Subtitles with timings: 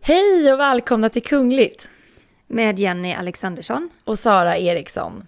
[0.00, 1.88] Hej och välkomna till Kungligt!
[2.46, 3.90] Med Jenny Alexandersson.
[4.04, 5.26] Och Sara Eriksson.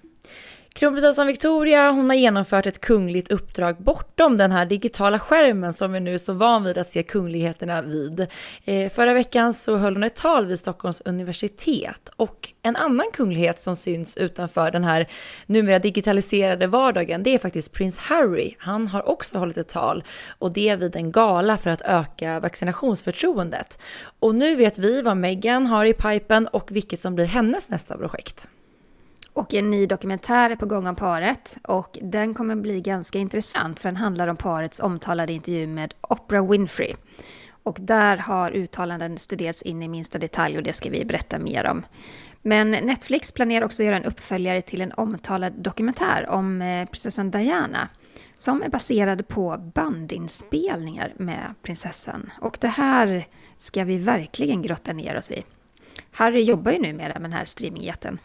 [0.72, 6.00] Kronprinsessan Victoria hon har genomfört ett kungligt uppdrag bortom den här digitala skärmen som vi
[6.00, 8.26] nu är så van vid att se kungligheterna vid.
[8.64, 13.60] Eh, förra veckan så höll hon ett tal vid Stockholms universitet och en annan kunglighet
[13.60, 15.08] som syns utanför den här
[15.46, 18.54] numera digitaliserade vardagen det är faktiskt prins Harry.
[18.58, 20.04] Han har också hållit ett tal
[20.38, 23.78] och det vid en gala för att öka vaccinationsförtroendet.
[24.20, 27.96] Och nu vet vi vad Meghan har i pipen och vilket som blir hennes nästa
[27.96, 28.48] projekt.
[29.32, 33.80] Och en ny dokumentär är på gång om paret och den kommer bli ganska intressant
[33.80, 36.94] för den handlar om parets omtalade intervju med Oprah Winfrey.
[37.62, 41.66] Och där har uttalanden studerats in i minsta detalj och det ska vi berätta mer
[41.66, 41.84] om.
[42.42, 47.30] Men Netflix planerar också att göra en uppföljare till en omtalad dokumentär om eh, prinsessan
[47.30, 47.88] Diana
[48.38, 52.30] som är baserad på bandinspelningar med prinsessan.
[52.40, 55.44] Och det här ska vi verkligen grotta ner oss i.
[56.10, 58.18] Harry jobbar ju numera med den här streamingjätten.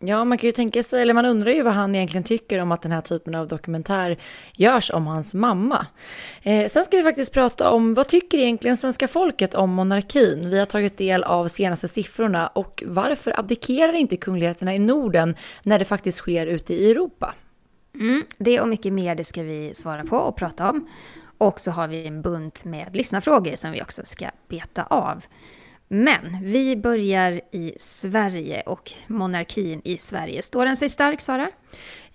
[0.00, 2.72] Ja, man kan ju tänka sig, eller man undrar ju vad han egentligen tycker om
[2.72, 4.18] att den här typen av dokumentär
[4.54, 5.86] görs om hans mamma.
[6.42, 10.50] Eh, sen ska vi faktiskt prata om vad tycker egentligen svenska folket om monarkin?
[10.50, 15.78] Vi har tagit del av senaste siffrorna och varför abdikerar inte kungligheterna i Norden när
[15.78, 17.34] det faktiskt sker ute i Europa?
[17.94, 20.88] Mm, det och mycket mer det ska vi svara på och prata om.
[21.38, 25.24] Och så har vi en bunt med lyssnarfrågor som vi också ska beta av.
[25.88, 30.42] Men vi börjar i Sverige och monarkin i Sverige.
[30.42, 31.50] Står den sig stark, Sara?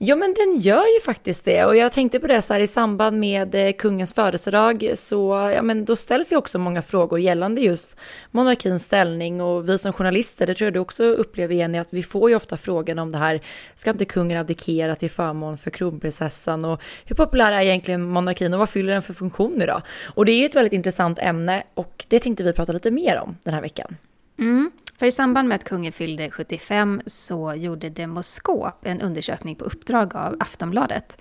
[0.06, 1.66] Ja, men den gör ju faktiskt det.
[1.66, 5.62] Och jag tänkte på det så här i samband med eh, kungens födelsedag, så ja,
[5.62, 7.98] men då ställs ju också många frågor gällande just
[8.32, 9.42] monarkins ställning.
[9.42, 12.36] Och vi som journalister, det tror jag du också upplever Jenny, att vi får ju
[12.36, 13.42] ofta frågan om det här,
[13.76, 16.66] ska inte kungen abdikera till förmån för kronprinsessan?
[16.66, 19.82] Och hur populär är egentligen monarkin och vad fyller den för funktion idag?
[20.06, 23.20] Och det är ju ett väldigt intressant ämne och det tänkte vi prata lite mer
[23.20, 23.96] om den här veckan.
[24.40, 24.72] Mm.
[24.98, 30.16] För i samband med att kungen fyllde 75 så gjorde Demoskop en undersökning på uppdrag
[30.16, 31.18] av Aftonbladet.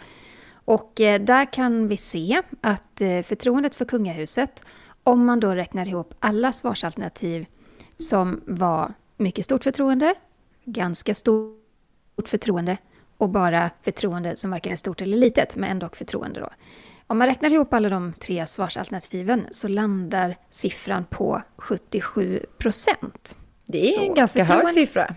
[0.64, 4.64] Och eh, där kan vi se att eh, förtroendet för kungahuset,
[5.02, 7.46] om man då räknar ihop alla svarsalternativ
[7.96, 10.14] som var mycket stort förtroende,
[10.64, 11.58] ganska stort
[12.26, 12.76] förtroende
[13.16, 16.48] och bara förtroende som varken är stort eller litet, men ändå förtroende då.
[17.06, 23.36] Om man räknar ihop alla de tre svarsalternativen så landar siffran på 77 procent.
[23.72, 25.14] Det är så, en ganska hög siffra.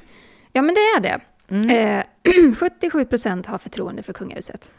[0.51, 1.19] Ja, men det är det.
[1.49, 1.99] Mm.
[2.23, 4.71] Eh, 77 procent har förtroende för kungahuset.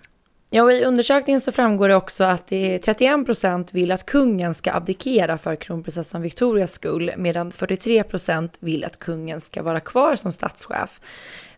[0.51, 4.07] Ja, och i undersökningen så framgår det också att det är 31 procent vill att
[4.07, 9.81] kungen ska abdikera för kronprinsessan Victorias skull, medan 43 procent vill att kungen ska vara
[9.81, 11.01] kvar som statschef.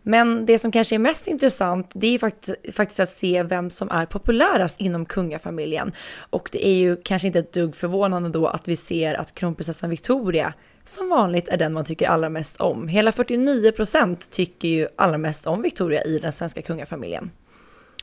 [0.02, 4.06] Men det som kanske är mest intressant, det är faktiskt att se vem som är
[4.06, 5.92] populärast inom kungafamiljen.
[6.30, 9.90] Och det är ju kanske inte ett dugg förvånande då att vi ser att kronprinsessan
[9.90, 10.54] Victoria
[10.84, 12.88] som vanligt är den man tycker allra mest om.
[12.88, 17.30] Hela 49 procent tycker ju allra mest om Victoria i den svenska kungafamiljen.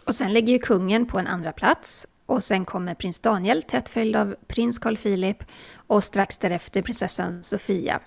[0.03, 3.89] Och sen lägger ju kungen på en andra plats och sen kommer prins Daniel tätt
[3.89, 5.43] följd av prins Carl Philip
[5.87, 7.99] och strax därefter prinsessan Sofia.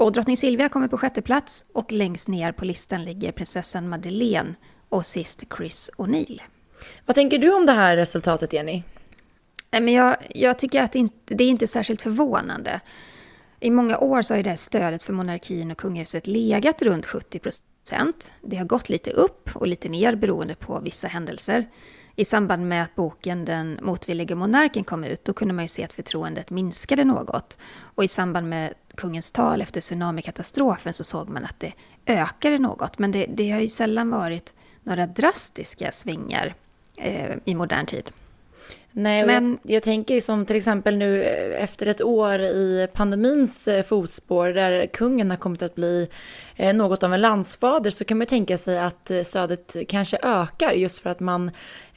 [0.00, 4.54] Och drottning Silvia kommer på sjätte plats och längst ner på listan ligger prinsessan Madeleine
[4.88, 6.40] och sist Chris O'Neill.
[7.06, 8.82] Vad tänker du om det här resultatet, Jenny?
[9.70, 12.80] Nej, men jag, jag tycker att det inte, det är inte särskilt förvånande.
[13.60, 17.06] I många år så har ju det här stödet för monarkin och kungahuset legat runt
[17.06, 18.32] 70 procent.
[18.42, 21.66] Det har gått lite upp och lite ner beroende på vissa händelser.
[22.16, 25.84] I samband med att boken Den motvillige monarken kom ut, då kunde man ju se
[25.84, 27.58] att förtroendet minskade något.
[27.94, 31.72] Och i samband med kungens tal efter tsunamikatastrofen så såg man att det
[32.06, 32.98] ökade något.
[32.98, 36.54] Men det, det har ju sällan varit några drastiska svingar
[36.96, 38.12] eh, i modern tid.
[38.92, 39.58] Nej, Men...
[39.62, 44.48] jag, jag, tänker som till exempel nu eh, efter ett år i pandemins eh, fotspår
[44.48, 46.08] där kungen har kommit att bli
[46.56, 50.98] eh, något av en landsfader så kan man tänka sig att stödet kanske ökar just
[50.98, 51.50] för att man,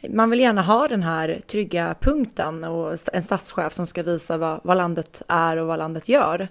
[0.09, 4.59] man vill gärna ha den här trygga punkten och en statschef som ska visa vad,
[4.63, 6.47] vad landet är och vad landet gör.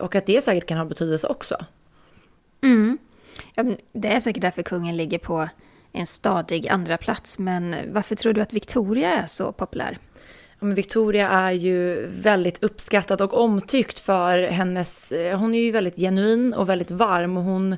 [0.00, 1.56] Och att det säkert kan ha betydelse också.
[2.62, 2.98] Mm.
[3.92, 5.48] Det är säkert därför kungen ligger på
[5.92, 7.38] en stadig andra plats.
[7.38, 9.98] Men varför tror du att Victoria är så populär?
[10.60, 15.96] Men Victoria är ju väldigt uppskattad och omtyckt för hennes, eh, hon är ju väldigt
[15.96, 17.76] genuin och väldigt varm och hon,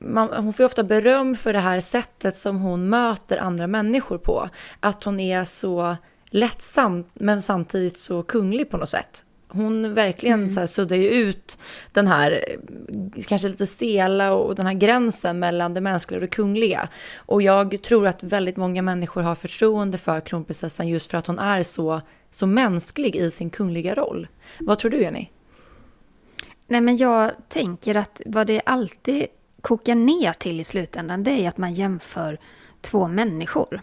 [0.00, 4.18] man, hon får ju ofta beröm för det här sättet som hon möter andra människor
[4.18, 4.48] på.
[4.80, 5.96] Att hon är så
[6.30, 9.24] lättsam men samtidigt så kunglig på något sätt.
[9.52, 10.50] Hon verkligen mm.
[10.50, 11.58] så här, suddar ju ut
[11.92, 12.44] den här
[13.26, 16.88] kanske lite stela och den här gränsen mellan det mänskliga och det kungliga.
[17.16, 21.38] Och jag tror att väldigt många människor har förtroende för kronprinsessan just för att hon
[21.38, 22.00] är så,
[22.30, 24.28] så mänsklig i sin kungliga roll.
[24.60, 25.28] Vad tror du Jenny?
[26.66, 29.26] Nej men jag tänker att vad det alltid
[29.60, 32.38] kokar ner till i slutändan det är att man jämför
[32.80, 33.80] två människor.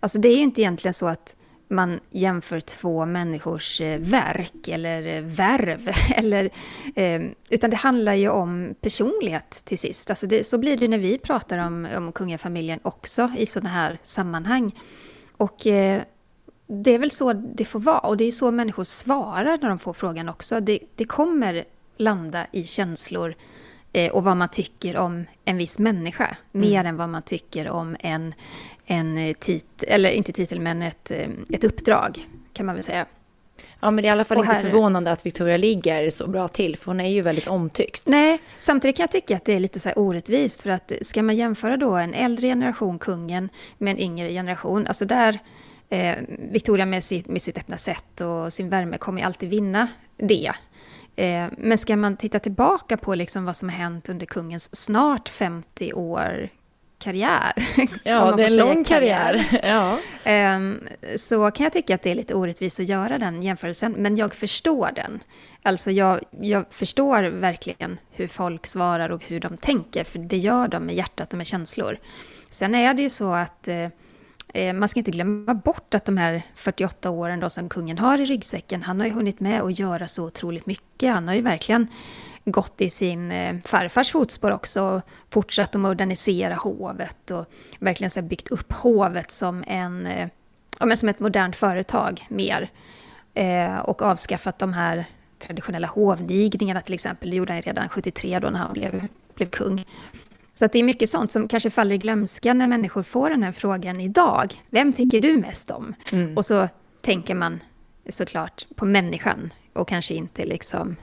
[0.00, 1.36] Alltså det är ju inte egentligen så att
[1.68, 5.90] man jämför två människors eh, verk eller eh, värv.
[6.16, 6.50] Eller,
[6.94, 10.10] eh, utan det handlar ju om personlighet till sist.
[10.10, 13.98] Alltså det, så blir det när vi pratar om, om kungafamiljen också i sådana här
[14.02, 14.80] sammanhang.
[15.36, 15.56] Och
[16.66, 17.98] det är väl så det får vara.
[17.98, 20.60] Och det är så människor svarar när de får frågan också.
[20.60, 21.64] Det, det kommer
[21.96, 23.34] landa i känslor
[24.12, 26.24] och vad man tycker om en viss människa.
[26.24, 26.70] Mm.
[26.70, 28.34] Mer än vad man tycker om en,
[28.90, 32.18] en titel, eller inte titel, men ett, eh, ett uppdrag
[32.52, 33.06] kan man väl säga.
[33.80, 36.76] Ja, men det är i alla fall inte förvånande att Victoria ligger så bra till,
[36.76, 38.02] för hon är ju väldigt omtyckt.
[38.06, 41.22] Nej, samtidigt kan jag tycka att det är lite så här orättvist, för att ska
[41.22, 43.48] man jämföra då en äldre generation, kungen,
[43.78, 45.38] med en yngre generation, alltså där
[45.88, 46.16] eh,
[46.50, 50.52] Victoria med sitt, med sitt öppna sätt och sin värme kommer alltid vinna det.
[51.16, 55.28] Eh, men ska man titta tillbaka på liksom vad som har hänt under kungens snart
[55.28, 56.48] 50 år
[56.98, 57.52] karriär.
[58.02, 59.44] Ja, det är en lång karriär.
[59.50, 59.98] karriär.
[60.24, 60.56] Ja.
[60.56, 60.80] Um,
[61.16, 64.34] så kan jag tycka att det är lite orättvist att göra den jämförelsen, men jag
[64.34, 65.20] förstår den.
[65.62, 70.68] Alltså jag, jag förstår verkligen hur folk svarar och hur de tänker, för det gör
[70.68, 71.98] de med hjärtat och med känslor.
[72.50, 76.42] Sen är det ju så att uh, man ska inte glömma bort att de här
[76.54, 80.08] 48 åren då som kungen har i ryggsäcken, han har ju hunnit med att göra
[80.08, 81.14] så otroligt mycket.
[81.14, 81.88] Han har ju verkligen
[82.52, 87.46] gått i sin eh, farfars fotspår också och fortsatt att modernisera hovet och
[87.78, 90.28] verkligen så byggt upp hovet som, en, eh,
[90.78, 92.70] ja, men som ett modernt företag mer.
[93.34, 95.04] Eh, och avskaffat de här
[95.38, 97.30] traditionella hovnigningarna till exempel.
[97.30, 99.84] Det gjorde han redan 73 då när han blev, blev kung.
[100.54, 103.42] Så att det är mycket sånt som kanske faller i glömska när människor får den
[103.42, 104.54] här frågan idag.
[104.70, 105.94] Vem tycker du mest om?
[106.12, 106.36] Mm.
[106.36, 106.68] Och så
[107.00, 107.60] tänker man
[108.08, 110.96] såklart på människan och kanske inte liksom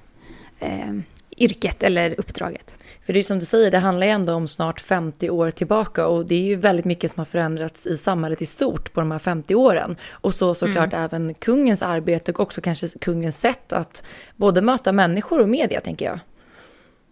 [0.59, 0.93] eh,
[1.37, 2.77] yrket eller uppdraget.
[3.05, 6.07] För det är som du säger, det handlar ju ändå om snart 50 år tillbaka
[6.07, 9.11] och det är ju väldigt mycket som har förändrats i samhället i stort på de
[9.11, 9.95] här 50 åren.
[10.11, 11.05] Och så såklart mm.
[11.05, 14.03] även kungens arbete och också kanske kungens sätt att
[14.35, 16.19] både möta människor och media tänker jag.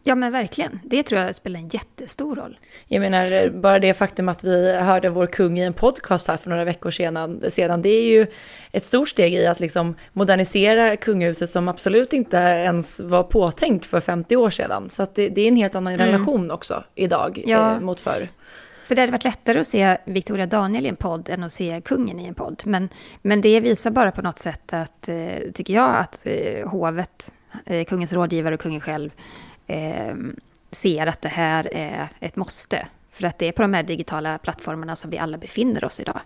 [0.06, 2.60] Ja men verkligen, det tror jag spelar en jättestor roll.
[2.88, 6.50] Jag menar, bara det faktum att vi hörde vår kung i en podcast här för
[6.50, 8.28] några veckor sedan, sedan det är ju
[8.72, 14.00] ett stort steg i att liksom modernisera kungahuset som absolut inte ens var påtänkt för
[14.00, 14.90] 50 år sedan.
[14.90, 16.06] Så det, det är en helt annan mm.
[16.06, 17.74] relation också idag ja.
[17.74, 18.30] eh, mot förr.
[18.86, 21.82] För det hade varit lättare att se Victoria Daniel i en podd än att se
[21.86, 22.62] kungen i en podd.
[22.66, 22.90] Men,
[23.22, 27.32] men det visar bara på något sätt att, eh, tycker jag, att eh, hovet,
[27.66, 29.10] eh, kungens rådgivare och kungen själv
[29.68, 30.16] eh,
[30.72, 32.88] ser att det här är ett måste.
[33.12, 36.20] För att det är på de här digitala plattformarna som vi alla befinner oss idag.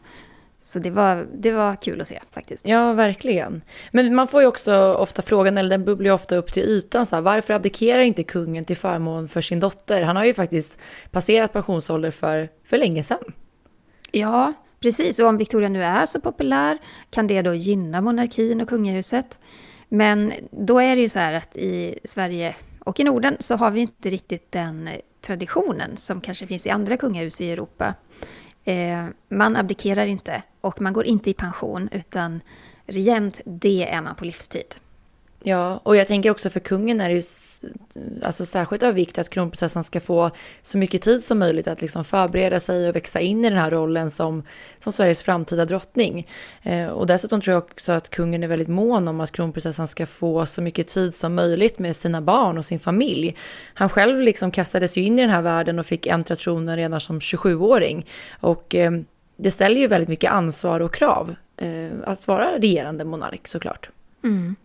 [0.62, 2.68] Så det var, det var kul att se faktiskt.
[2.68, 3.62] Ja, verkligen.
[3.92, 7.06] Men man får ju också ofta frågan, eller den bubblar ju ofta upp till ytan,
[7.06, 10.04] så här, varför abdikerar inte kungen till förmån för sin dotter?
[10.04, 10.78] Han har ju faktiskt
[11.12, 13.34] passerat pensionsålder för, för länge sedan.
[14.12, 15.20] Ja, precis.
[15.20, 16.78] Och om Victoria nu är så populär,
[17.10, 19.40] kan det då gynna monarkin och kungahuset?
[19.90, 22.56] Men då är det ju så här att i Sverige
[22.88, 26.70] och i Norden så har vi inte riktigt den eh, traditionen som kanske finns i
[26.70, 27.94] andra kungahus i Europa.
[28.64, 32.42] Eh, man abdikerar inte och man går inte i pension utan
[32.86, 34.76] jämt det är man på livstid.
[35.44, 37.22] Ja, och jag tänker också för kungen är det ju
[38.24, 42.04] alltså särskilt av vikt att kronprinsessan ska få så mycket tid som möjligt att liksom
[42.04, 44.44] förbereda sig och växa in i den här rollen som,
[44.84, 46.28] som Sveriges framtida drottning.
[46.64, 50.06] Eh, och dessutom tror jag också att kungen är väldigt mån om att kronprinsessan ska
[50.06, 53.36] få så mycket tid som möjligt med sina barn och sin familj.
[53.74, 57.00] Han själv liksom kastades ju in i den här världen och fick äntra tronen redan
[57.00, 58.06] som 27-åring.
[58.40, 58.92] Och eh,
[59.36, 63.90] det ställer ju väldigt mycket ansvar och krav eh, att vara regerande monark såklart.
[64.24, 64.56] Mm.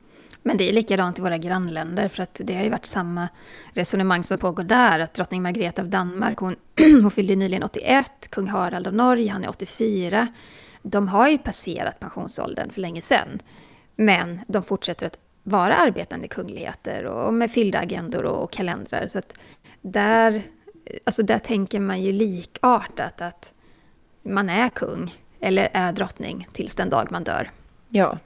[0.42, 3.28] Men det är likadant i våra grannländer, för att det har ju varit samma
[3.72, 8.48] resonemang som pågår där, att drottning Margrethe av Danmark, hon, hon fyllde nyligen 81, kung
[8.48, 10.28] Harald av Norge, han är 84.
[10.82, 13.38] De har ju passerat pensionsåldern för länge sedan,
[13.96, 19.06] men de fortsätter att vara arbetande kungligheter och med fyllda agendor och kalendrar.
[19.06, 19.34] Så att
[19.82, 20.42] där,
[21.04, 23.52] alltså där tänker man ju likartat att
[24.22, 27.50] man är kung eller är drottning tills den dag man dör.
[27.88, 28.18] Ja,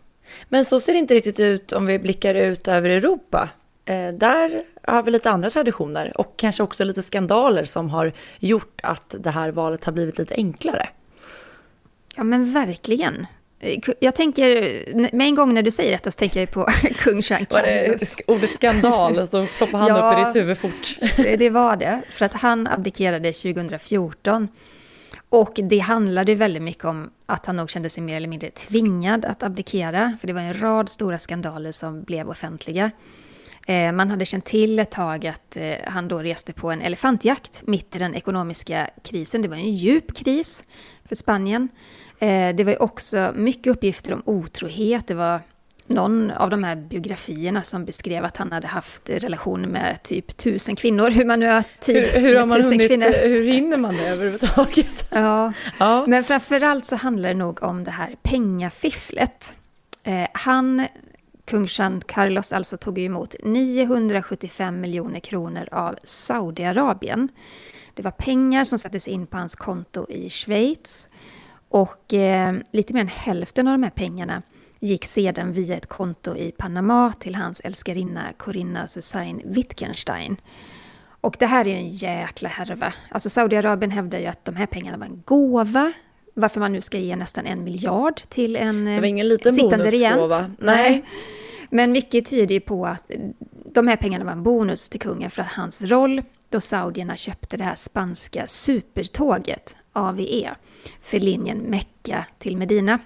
[0.48, 3.48] men så ser det inte riktigt ut om vi blickar ut över Europa.
[3.84, 8.80] Eh, där har vi lite andra traditioner och kanske också lite skandaler som har gjort
[8.82, 10.88] att det här valet har blivit lite enklare.
[12.16, 13.26] Ja men verkligen.
[13.60, 14.46] Eh, jag tänker,
[15.14, 16.64] med en gång när du säger detta så tänker jag på
[16.96, 17.50] kung Carlos.
[17.50, 20.98] Var det ordet skandal, så ploppar han ja, upp i ditt huvud fort.
[21.16, 24.48] det var det, för att han abdikerade 2014.
[25.28, 29.24] Och det handlade väldigt mycket om att han nog kände sig mer eller mindre tvingad
[29.24, 32.90] att abdikera, för det var en rad stora skandaler som blev offentliga.
[33.66, 37.62] Eh, man hade känt till ett tag att eh, han då reste på en elefantjakt
[37.66, 39.42] mitt i den ekonomiska krisen.
[39.42, 40.64] Det var en djup kris
[41.04, 41.68] för Spanien.
[42.18, 45.06] Eh, det var också mycket uppgifter om otrohet.
[45.06, 45.40] Det var
[45.88, 50.76] någon av de här biografierna som beskrev att han hade haft relationer med typ tusen
[50.76, 53.28] kvinnor, hur man nu har tid hur, hur har man hunnit, kvinnor.
[53.28, 55.08] Hur hinner man det överhuvudtaget?
[55.16, 56.06] Ja, ja.
[56.06, 59.56] men framförallt så handlar det nog om det här pengafifflet.
[60.02, 60.86] Eh, han,
[61.44, 67.28] kung Jean Carlos, alltså tog emot 975 miljoner kronor av Saudiarabien.
[67.94, 71.08] Det var pengar som sattes in på hans konto i Schweiz.
[71.68, 74.42] Och eh, lite mer än hälften av de här pengarna
[74.86, 80.36] gick sedan via ett konto i Panama till hans älskarinna Corinna Susanne Wittgenstein.
[81.20, 82.92] Och det här är ju en jäkla härva.
[83.10, 85.92] Alltså Saudiarabien hävdar ju att de här pengarna var en gåva.
[86.34, 88.84] Varför man nu ska ge nästan en miljard till en
[89.28, 90.30] liten sittande regent.
[90.30, 90.48] Nej.
[90.58, 91.04] Nej.
[91.70, 93.10] Men mycket tyder ju på att
[93.64, 97.56] de här pengarna var en bonus till kungen för att hans roll då saudierna köpte
[97.56, 100.54] det här spanska supertåget, AVE,
[101.00, 102.98] för linjen Mecka till Medina.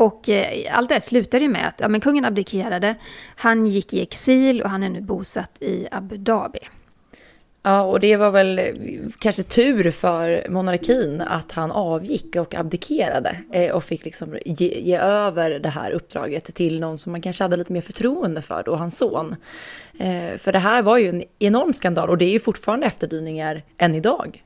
[0.00, 2.94] Och eh, allt det här slutade ju med att ja, men kungen abdikerade,
[3.36, 6.58] han gick i exil och han är nu bosatt i Abu Dhabi.
[7.62, 8.64] Ja, och det var väl eh,
[9.18, 14.96] kanske tur för monarkin att han avgick och abdikerade eh, och fick liksom ge, ge,
[14.96, 18.76] över det här uppdraget till någon som man kanske hade lite mer förtroende för då,
[18.76, 19.36] hans son.
[19.98, 23.62] Eh, för det här var ju en enorm skandal och det är ju fortfarande efterdyningar
[23.78, 24.42] än idag.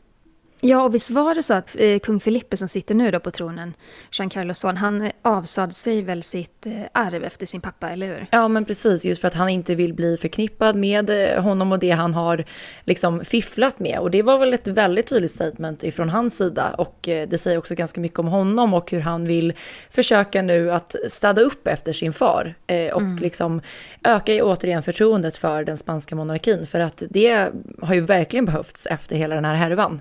[0.66, 3.30] Ja, och visst var det så att eh, kung Filippe som sitter nu då på
[3.30, 3.74] tronen,
[4.12, 8.26] Jean Carlos son, han avsade sig väl sitt eh, arv efter sin pappa, eller hur?
[8.30, 11.78] Ja, men precis, just för att han inte vill bli förknippad med eh, honom och
[11.78, 12.44] det han har
[12.84, 13.98] liksom fifflat med.
[13.98, 17.58] Och det var väl ett väldigt tydligt statement ifrån hans sida och eh, det säger
[17.58, 19.52] också ganska mycket om honom och hur han vill
[19.90, 23.16] försöka nu att städa upp efter sin far eh, och mm.
[23.16, 23.60] liksom
[24.04, 27.50] öka återigen förtroendet för den spanska monarkin för att det
[27.82, 30.00] har ju verkligen behövts efter hela den här härvan.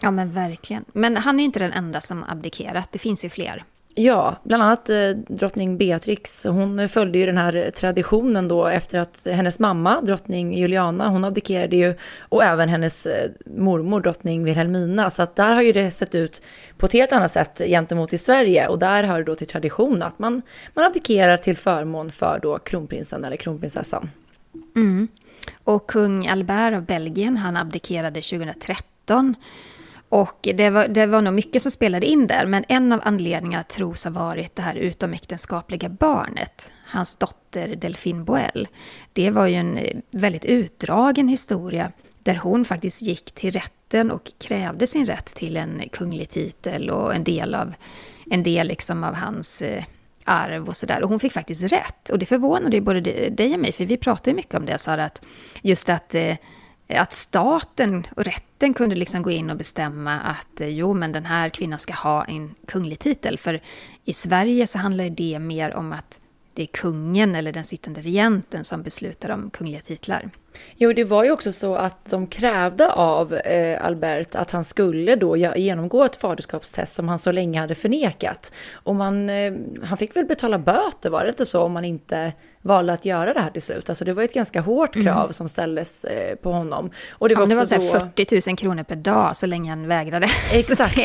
[0.00, 0.84] Ja men verkligen.
[0.92, 3.64] Men han är inte den enda som abdikerat, det finns ju fler.
[3.98, 6.44] Ja, bland annat eh, drottning Beatrix.
[6.44, 11.76] Hon följde ju den här traditionen då efter att hennes mamma, drottning Juliana, hon abdikerade
[11.76, 15.10] ju och även hennes eh, mormor, drottning Wilhelmina.
[15.10, 16.42] Så att där har ju det sett ut
[16.76, 20.02] på ett helt annat sätt gentemot i Sverige och där hör det då till tradition
[20.02, 20.42] att man,
[20.74, 24.10] man abdikerar till förmån för då kronprinsen eller kronprinsessan.
[24.76, 25.08] Mm.
[25.64, 29.34] Och kung Albert av Belgien, han abdikerade 2013
[30.08, 33.64] och det var, det var nog mycket som spelade in där, men en av anledningarna
[33.64, 38.68] tros ha varit det här utomäktenskapliga barnet, hans dotter Delphine Boel.
[39.12, 44.30] Det var ju en eh, väldigt utdragen historia där hon faktiskt gick till rätten och
[44.38, 47.74] krävde sin rätt till en kunglig titel och en del av,
[48.30, 49.84] en del liksom av hans eh,
[50.24, 51.02] arv och sådär.
[51.02, 52.10] Och hon fick faktiskt rätt.
[52.10, 54.78] Och det förvånade ju både dig och mig, för vi pratade ju mycket om det,
[54.78, 55.24] Sara, att
[55.62, 56.34] just att eh,
[56.88, 61.26] att staten och rätten kunde liksom gå in och bestämma att eh, jo, men den
[61.26, 63.38] här kvinnan ska ha en kunglig titel.
[63.38, 63.60] För
[64.04, 66.20] i Sverige så handlar det mer om att
[66.56, 70.30] det är kungen eller den sittande regenten som beslutar om kungliga titlar.
[70.76, 75.16] Jo, det var ju också så att de krävde av eh, Albert att han skulle
[75.16, 78.52] då genomgå ett faderskapstest som han så länge hade förnekat.
[78.72, 79.52] Och man, eh,
[79.82, 82.32] han fick väl betala böter, var det inte så, om man inte
[82.66, 83.88] valde att göra det här till slut.
[83.88, 85.06] Alltså det var ett ganska hårt mm.
[85.06, 85.32] krav mm.
[85.32, 86.90] som ställdes eh, på honom.
[87.10, 87.80] Och det var, ja, det var så då...
[87.80, 90.28] 40 000 kronor per dag så länge han vägrade.
[90.52, 91.00] Exakt.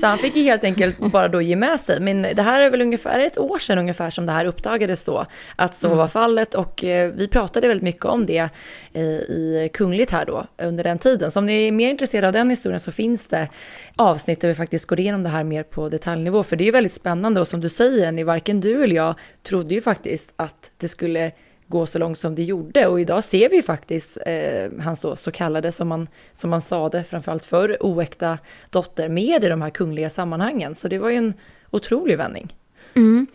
[0.00, 2.00] så han fick ju helt enkelt bara då ge med sig.
[2.00, 5.26] Men det här är väl ungefär ett år sedan ungefär som det här uppdagades då,
[5.56, 5.98] att så mm.
[5.98, 6.54] var fallet.
[6.54, 8.48] Och eh, vi pratade väldigt mycket om det
[8.92, 11.30] eh, i Kungligt här då under den tiden.
[11.30, 13.48] Så om ni är mer intresserade av den historien så finns det
[13.96, 16.42] avsnitt där vi faktiskt går igenom det här mer på detaljnivå.
[16.42, 19.14] För det är ju väldigt spännande och som du säger, ni varken du eller jag
[19.42, 21.32] trodde ju faktiskt att det skulle
[21.66, 22.86] gå så långt som det gjorde.
[22.86, 26.62] Och idag ser vi ju faktiskt eh, hans då så kallade, som man, som man
[26.62, 28.38] sa det, framförallt för oäkta
[28.70, 30.74] dotter med i de här kungliga sammanhangen.
[30.74, 31.34] Så det var ju en
[31.70, 32.56] otrolig vändning.
[32.94, 33.26] Mm.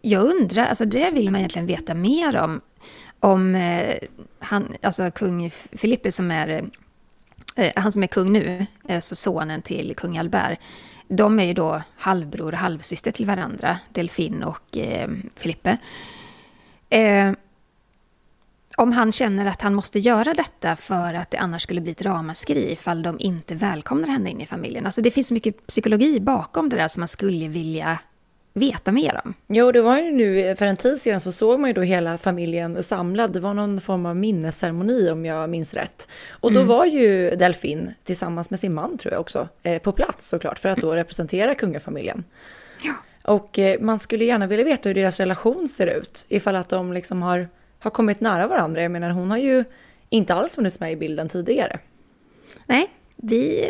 [0.00, 2.60] Jag undrar, alltså det vill man egentligen veta mer om,
[3.20, 3.94] om eh,
[4.38, 6.62] han, alltså kung Filippe som är, eh,
[7.54, 10.58] Eh, han som är kung nu, alltså sonen till kung Albert,
[11.08, 15.78] de är ju då halvbror och halvsyster till varandra, Delfin och eh, Filippe.
[16.90, 17.32] Eh,
[18.76, 22.02] om han känner att han måste göra detta för att det annars skulle bli ett
[22.02, 24.86] ramaskri ifall de inte välkomnar henne in i familjen.
[24.86, 27.98] Alltså det finns så mycket psykologi bakom det där som man skulle vilja
[28.52, 29.34] veta mer om.
[29.48, 32.18] Jo, det var ju nu för en tid sedan så såg man ju då hela
[32.18, 33.32] familjen samlad.
[33.32, 36.08] Det var någon form av minnesceremoni om jag minns rätt.
[36.30, 36.68] Och då mm.
[36.68, 40.68] var ju Delfin tillsammans med sin man tror jag också eh, på plats såklart för
[40.68, 42.24] att då representera kungafamiljen.
[42.82, 42.94] Ja.
[43.22, 46.26] Och eh, man skulle gärna vilja veta hur deras relation ser ut.
[46.28, 48.82] Ifall att de liksom har, har kommit nära varandra.
[48.82, 49.64] Jag menar hon har ju
[50.08, 51.78] inte alls funnits med i bilden tidigare.
[52.66, 53.68] Nej, vi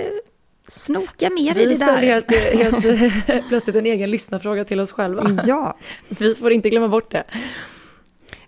[0.69, 2.01] snoka mer vi i det där.
[2.01, 2.31] Vi helt,
[2.85, 5.23] helt plötsligt en egen lyssnarfråga till oss själva.
[5.47, 5.77] Ja.
[6.09, 7.25] Vi får inte glömma bort det.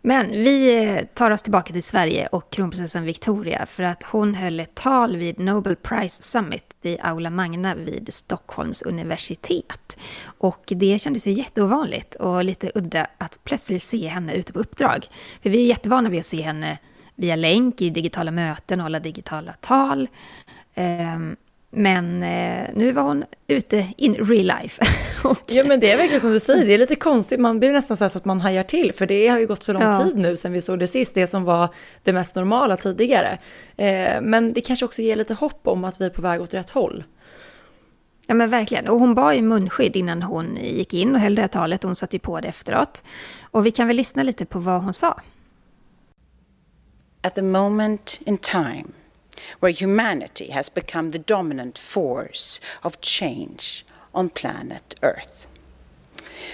[0.06, 4.74] Men vi tar oss tillbaka till Sverige och kronprinsessan Victoria för att hon höll ett
[4.74, 9.98] tal vid Nobel Prize Summit i Aula Magna vid Stockholms universitet.
[10.24, 15.06] Och det kändes ju jätteovanligt och lite udda att plötsligt se henne ute på uppdrag.
[15.42, 16.78] För vi är jättevana vid att se henne
[17.14, 20.08] via länk i digitala möten och hålla digitala tal.
[20.74, 21.36] Ehm,
[21.74, 24.82] men eh, nu var hon ute in real life.
[25.28, 25.38] och...
[25.46, 27.96] Ja men det är verkligen som du säger, det är lite konstigt, man blir nästan
[27.96, 30.04] så att man hajar till, för det har ju gått så lång ja.
[30.04, 31.68] tid nu sedan vi såg det sist, det som var
[32.02, 33.38] det mest normala tidigare.
[33.76, 36.54] Eh, men det kanske också ger lite hopp om att vi är på väg åt
[36.54, 37.04] rätt håll.
[38.26, 41.42] Ja men verkligen, och hon bar ju munskydd innan hon gick in och höll det
[41.42, 43.04] här talet, hon satte ju på det efteråt.
[43.42, 45.20] Och vi kan väl lyssna lite på vad hon sa.
[47.22, 48.84] At the moment in time
[49.60, 55.46] where humanity has become the dominant force of change on planet Earth,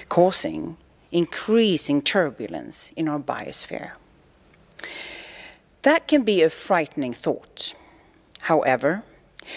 [0.09, 0.77] causing
[1.13, 3.93] increasing turbulence in our biosphere.
[5.83, 7.75] That can be a frightening thought.
[8.41, 9.03] However,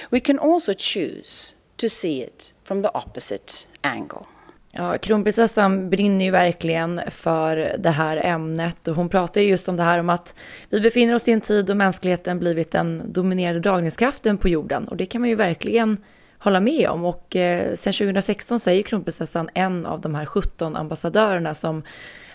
[0.10, 4.28] we can also choose to see it from the opposite angle.
[4.76, 9.76] Ja, kronprinsessan brinner ju verkligen för det här ämnet och hon pratar ju just om
[9.76, 10.36] det här om att
[10.70, 14.98] vi befinner oss i en tid då mänskligheten blivit den dominerande dragningskraften på jorden och
[14.98, 15.98] det kan man ju verkligen
[16.38, 20.26] hålla med om och eh, sen 2016 så är ju kronprinsessan en av de här
[20.26, 21.84] 17 ambassadörerna som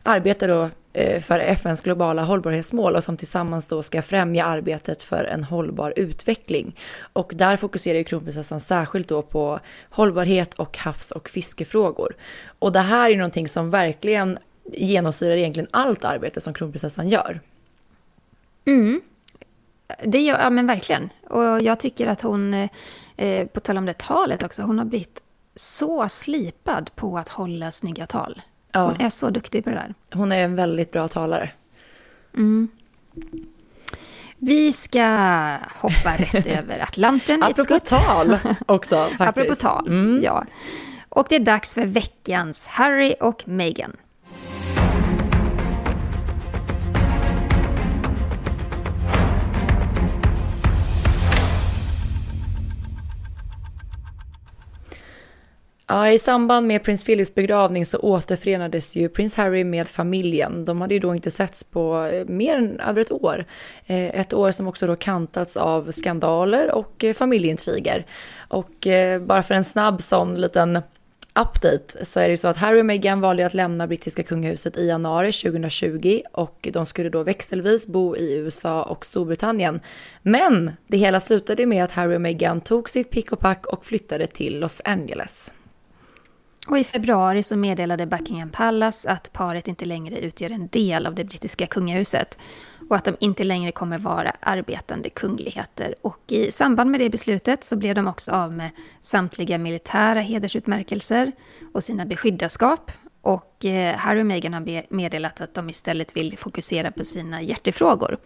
[0.03, 5.25] arbetar då Eh, för FNs globala hållbarhetsmål och som tillsammans då ska främja arbetet för
[5.25, 6.77] en hållbar utveckling.
[7.13, 12.17] Och där fokuserar ju kronprinsessan särskilt då på hållbarhet och havs och fiskefrågor.
[12.59, 14.39] Och det här är någonting som verkligen
[14.73, 17.41] genomsyrar egentligen allt arbete som kronprinsessan gör.
[18.67, 19.01] Mm.
[20.05, 21.09] Det gör, ja men verkligen.
[21.31, 22.69] Och jag tycker att hon,
[23.17, 25.23] eh, på tal om det talet också, hon har blivit
[25.55, 28.43] så slipad på att hålla snygga tal.
[28.73, 28.81] Ja.
[28.81, 29.95] Hon är så duktig på det där.
[30.13, 31.51] Hon är en väldigt bra talare.
[32.37, 32.69] Mm.
[34.39, 35.05] Vi ska
[35.75, 37.43] hoppa rätt över Atlanten.
[37.43, 39.21] Apropå tal också faktiskt.
[39.21, 40.23] Apropå tal, mm.
[40.23, 40.45] ja.
[41.09, 43.97] Och det är dags för veckans Harry och Meghan.
[55.91, 60.65] Ja, I samband med prins Philips begravning så återförenades ju prins Harry med familjen.
[60.65, 63.45] De hade ju då inte setts på eh, mer än över ett år.
[63.87, 68.07] Eh, ett år som också då kantats av skandaler och eh, familjeintriger.
[68.49, 68.87] Och
[69.21, 70.79] bara för en snabb sån liten
[71.35, 74.77] update så är det ju så att Harry och Meghan valde att lämna brittiska kungahuset
[74.77, 79.81] i januari 2020 och de skulle då växelvis bo i USA och Storbritannien.
[80.23, 83.85] Men det hela slutade med att Harry och Meghan tog sitt pick och pack och
[83.85, 85.53] flyttade till Los Angeles.
[86.69, 91.15] Och i februari så meddelade Buckingham Palace att paret inte längre utgör en del av
[91.15, 92.39] det brittiska kungahuset
[92.91, 95.95] och att de inte längre kommer vara arbetande kungligheter.
[96.03, 101.33] Och i samband med det beslutet så blev de också av med samtliga militära hedersutmärkelser
[101.73, 102.93] och sina beskyddarskap.
[103.21, 108.19] Och eh, Harry och Meghan har meddelat att de istället vill fokusera på sina hjärtefrågor.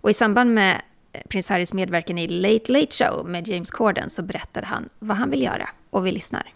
[0.00, 0.80] Och i samband med
[1.12, 5.16] eh, prins Harrys medverkan i Late Late Show med James Corden så berättade han vad
[5.16, 5.68] han vill göra.
[5.90, 6.52] Och vi lyssnar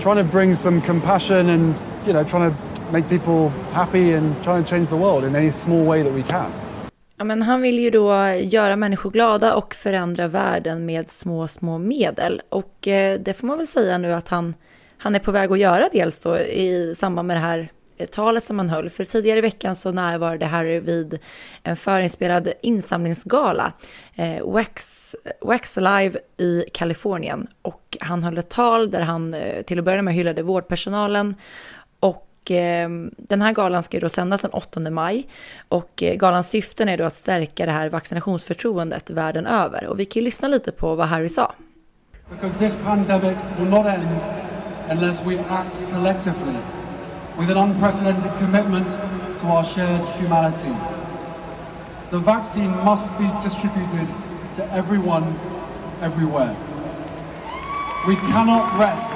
[0.00, 1.74] trying to bring some compassion and
[2.06, 2.56] you know trying to
[2.92, 6.22] make people happy and trying to change the world in any small way that we
[6.22, 6.50] can.
[7.16, 11.78] Ja, men han vill ju då göra människor glada och förändra världen med små, små
[11.78, 12.42] medel.
[12.48, 14.54] Och eh, det får man väl säga nu att han,
[14.98, 17.72] han är på väg att göra dels då i samband med det här
[18.06, 18.90] talet som han höll.
[18.90, 21.18] För tidigare i veckan så närvarade Harry vid
[21.62, 23.72] en förinspelad insamlingsgala,
[24.14, 27.46] eh, Wax, Wax Live i Kalifornien.
[27.62, 31.34] Och han höll ett tal där han eh, till att börja med hyllade vårdpersonalen
[32.00, 35.26] och eh, den här galan ska ju då sändas den 8 maj
[35.68, 39.86] och eh, galans syften är då att stärka det här vaccinationsförtroendet världen över.
[39.86, 41.54] Och vi kan ju lyssna lite på vad Harry sa.
[42.30, 44.20] Because this pandemic will not end
[44.90, 46.56] unless we act collectively
[47.40, 48.88] with an unprecedented commitment
[49.38, 50.74] to our shared humanity.
[52.10, 54.08] The vaccine must be distributed
[54.56, 55.24] to everyone,
[56.02, 56.54] everywhere.
[58.06, 59.14] We cannot rest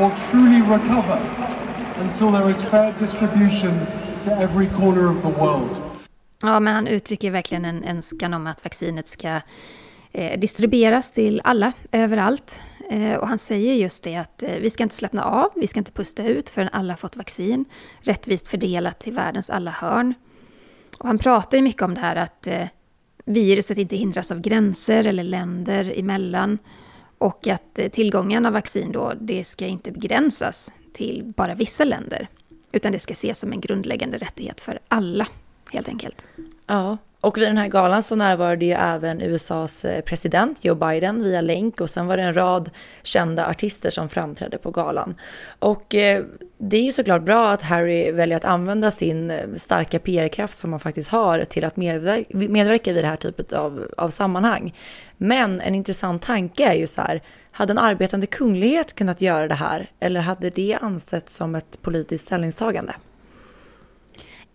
[0.00, 1.18] or truly recover
[1.98, 3.86] until there is fair distribution
[4.24, 5.70] to every corner of the world.
[6.42, 9.40] Ja, men han uttrycker verkligen en önskan om att vaccinet ska
[10.12, 12.60] eh, distribueras till alla, överallt.
[12.90, 15.78] Eh, och han säger just det att eh, vi ska inte slappna av, vi ska
[15.78, 17.64] inte pusta ut förrän alla fått vaccin,
[18.00, 20.14] rättvist fördelat till världens alla hörn.
[21.00, 22.66] Och han pratar ju mycket om det här att eh,
[23.24, 26.58] viruset inte hindras av gränser eller länder emellan.
[27.18, 32.28] Och att tillgången av vaccin då, det ska inte begränsas till bara vissa länder.
[32.72, 35.26] Utan det ska ses som en grundläggande rättighet för alla,
[35.72, 36.24] helt enkelt.
[36.70, 41.22] Ja, och vid den här galan så närvarade ju även USAs eh, president Joe Biden
[41.22, 42.70] via länk och sen var det en rad
[43.02, 45.14] kända artister som framträdde på galan.
[45.58, 46.24] Och eh,
[46.58, 50.72] det är ju såklart bra att Harry väljer att använda sin eh, starka PR-kraft som
[50.72, 54.74] han faktiskt har till att medverka, medverka vid det här typet av, av sammanhang.
[55.16, 59.54] Men en intressant tanke är ju så här, hade en arbetande kunglighet kunnat göra det
[59.54, 62.92] här eller hade det ansetts som ett politiskt ställningstagande?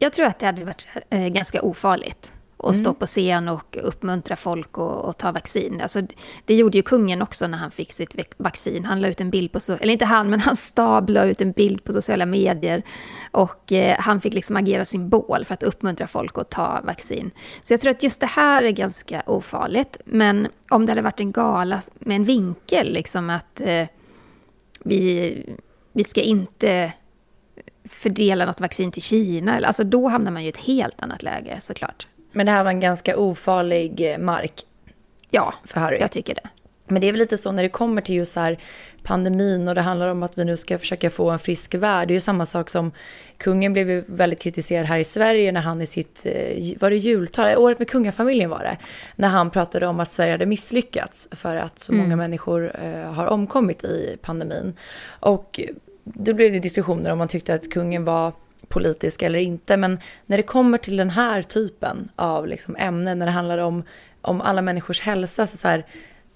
[0.06, 2.76] Jag tror att det hade varit eh, ganska ofarligt att mm.
[2.76, 5.82] stå på scen och uppmuntra folk att ta vaccin.
[5.82, 6.02] Alltså,
[6.46, 8.86] det gjorde ju kungen också när han fick sitt vaccin.
[8.86, 11.52] Han la ut en bild på, eller inte han, men hans stab la ut en
[11.52, 12.84] bild på sociala medier.
[13.32, 17.32] Och eh, han fick liksom agera symbol för att uppmuntra folk att ta vaccin.
[17.64, 19.98] Så jag tror att just det här är ganska ofarligt.
[20.06, 23.88] Men om det hade varit en gala med en vinkel, liksom att eh,
[24.84, 25.56] vi,
[25.94, 26.94] vi ska inte
[27.90, 29.68] fördela något vaccin till Kina.
[29.68, 32.08] Alltså då hamnar man ju i ett helt annat läge såklart.
[32.32, 34.54] Men det här var en ganska ofarlig eh, mark.
[35.30, 35.98] Ja, för Harry.
[36.00, 36.50] jag tycker det.
[36.88, 38.58] Men det är väl lite så när det kommer till just här
[39.04, 42.08] pandemin och det handlar om att vi nu ska försöka få en frisk värld.
[42.08, 42.92] Det är ju samma sak som
[43.38, 47.58] kungen blev väldigt kritiserad här i Sverige när han i sitt, eh, var det jultal,
[47.58, 48.78] året med kungafamiljen var det,
[49.16, 52.04] när han pratade om att Sverige hade misslyckats för att så mm.
[52.04, 54.74] många människor eh, har omkommit i pandemin.
[55.20, 55.60] Och
[56.06, 58.34] då blev det diskussioner om man tyckte att kungen var
[58.68, 59.78] politisk eller inte.
[59.78, 63.84] Men när det kommer till den här typen av liksom ämnen, när det handlar om,
[64.22, 65.86] om alla människors hälsa, så, så här,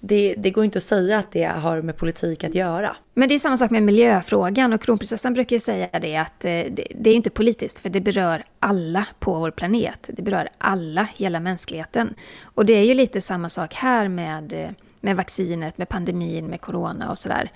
[0.00, 2.96] det, det, går inte att säga att det har med politik att göra.
[3.14, 6.50] Men det är samma sak med miljöfrågan och kronprinsessan brukar ju säga det att eh,
[6.50, 10.10] det, det är inte politiskt för det berör alla på vår planet.
[10.12, 12.14] Det berör alla, hela mänskligheten.
[12.42, 16.60] Och det är ju lite samma sak här med, eh, med vaccinet, med pandemin, med
[16.60, 17.50] corona och sådär.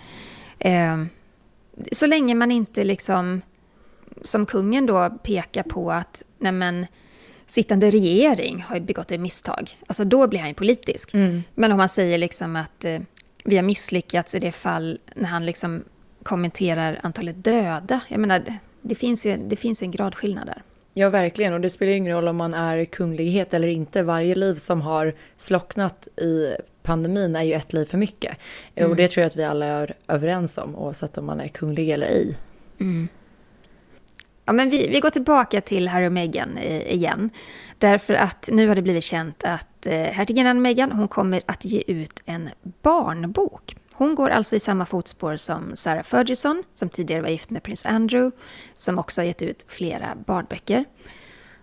[0.59, 1.09] Ehm,
[1.93, 3.43] så länge man inte liksom,
[4.23, 6.87] som kungen då pekar på att nej men,
[7.47, 11.15] sittande regering har begått ett misstag, alltså då blir han ju politisk.
[11.15, 11.43] Mm.
[11.55, 13.01] Men om man säger liksom att eh,
[13.45, 15.85] vi har misslyckats i det fall när han liksom
[16.23, 18.43] kommenterar antalet döda, jag menar,
[18.83, 20.63] det finns ju det finns en gradskillnad där.
[20.97, 21.53] Ja, verkligen.
[21.53, 24.03] Och det spelar ingen roll om man är kunglighet eller inte.
[24.03, 28.37] Varje liv som har slocknat i pandemin är ju ett liv för mycket.
[28.75, 28.91] Mm.
[28.91, 31.91] Och det tror jag att vi alla är överens om, oavsett om man är kunglig
[31.91, 32.37] eller ej.
[32.81, 33.09] Mm.
[34.45, 37.31] Ja, men vi, vi går tillbaka till Harry och Meghan eh, igen.
[37.79, 41.83] Därför att nu har det blivit känt att eh, hertiginnan Meghan hon kommer att ge
[41.87, 42.51] ut en
[42.83, 43.77] barnbok.
[43.95, 47.87] Hon går alltså i samma fotspår som Sarah Ferguson, som tidigare var gift med prins
[47.87, 48.37] Andrew,
[48.75, 50.85] som också har gett ut flera barnböcker.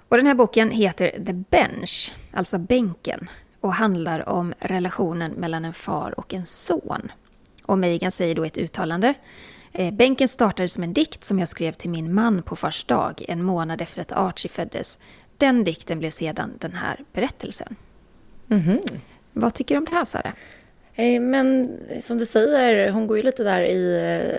[0.09, 3.29] Och den här boken heter The Bench, alltså bänken,
[3.61, 7.11] och handlar om relationen mellan en far och en son.
[7.63, 9.13] Och Megan säger då ett uttalande
[9.71, 13.25] eh, Bänken startade som en dikt som jag skrev till min man på fars dag,
[13.27, 14.99] en månad efter att Archie föddes.
[15.37, 17.75] Den dikten blev sedan den här berättelsen.
[18.49, 18.99] Mm -hmm.
[19.33, 20.33] Vad tycker du om det här, Sara?
[20.95, 23.95] Eh, men som du säger, hon går ju lite där i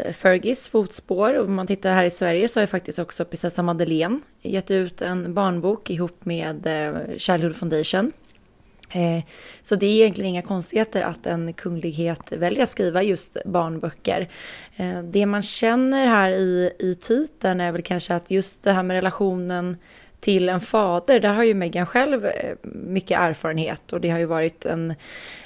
[0.06, 1.38] eh, Fergis fotspår.
[1.38, 5.02] Om man tittar här i Sverige så har ju faktiskt också prinsessa Madeleine gett ut
[5.02, 6.68] en barnbok ihop med
[7.16, 8.12] Childhood Foundation.
[8.92, 9.22] Eh,
[9.62, 14.28] så det är egentligen inga konstigheter att en kunglighet väljer att skriva just barnböcker.
[14.76, 18.82] Eh, det man känner här i, i titeln är väl kanske att just det här
[18.82, 19.76] med relationen
[20.22, 24.24] till en fader, där har ju Meghan själv eh, mycket erfarenhet och det har ju
[24.24, 24.94] varit en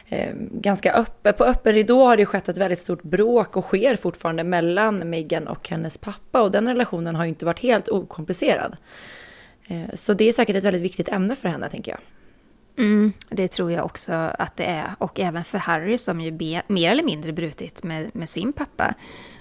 [0.09, 3.97] eh, ganska öppen, på öppen ridå har det skett ett väldigt stort bråk och sker
[3.97, 8.77] fortfarande mellan Meghan och hennes pappa och den relationen har ju inte varit helt okomplicerad.
[9.69, 12.01] Eh, så det är säkert ett väldigt viktigt ämne för henne tänker jag.
[12.79, 14.95] Mm, det tror jag också att det är.
[14.99, 18.95] Och även för Harry som ju be, mer eller mindre brutit med, med sin pappa.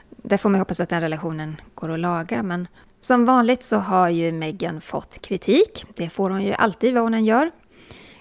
[0.09, 2.43] Där får man hoppas att den relationen går att laga.
[2.43, 2.67] Men
[2.99, 5.85] som vanligt så har ju Meghan fått kritik.
[5.95, 7.51] Det får hon ju alltid vad hon än gör.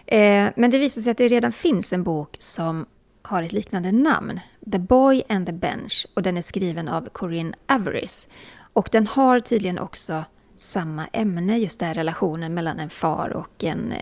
[0.06, 2.86] Eh, men det visar sig att det redan finns en bok som
[3.22, 4.40] har ett liknande namn.
[4.72, 6.06] The Boy and the Bench.
[6.14, 8.28] Och den är skriven av Corinne Averis.
[8.72, 10.24] Och den har tydligen också
[10.56, 13.98] samma ämne, just den här relationen mellan en far och en eh,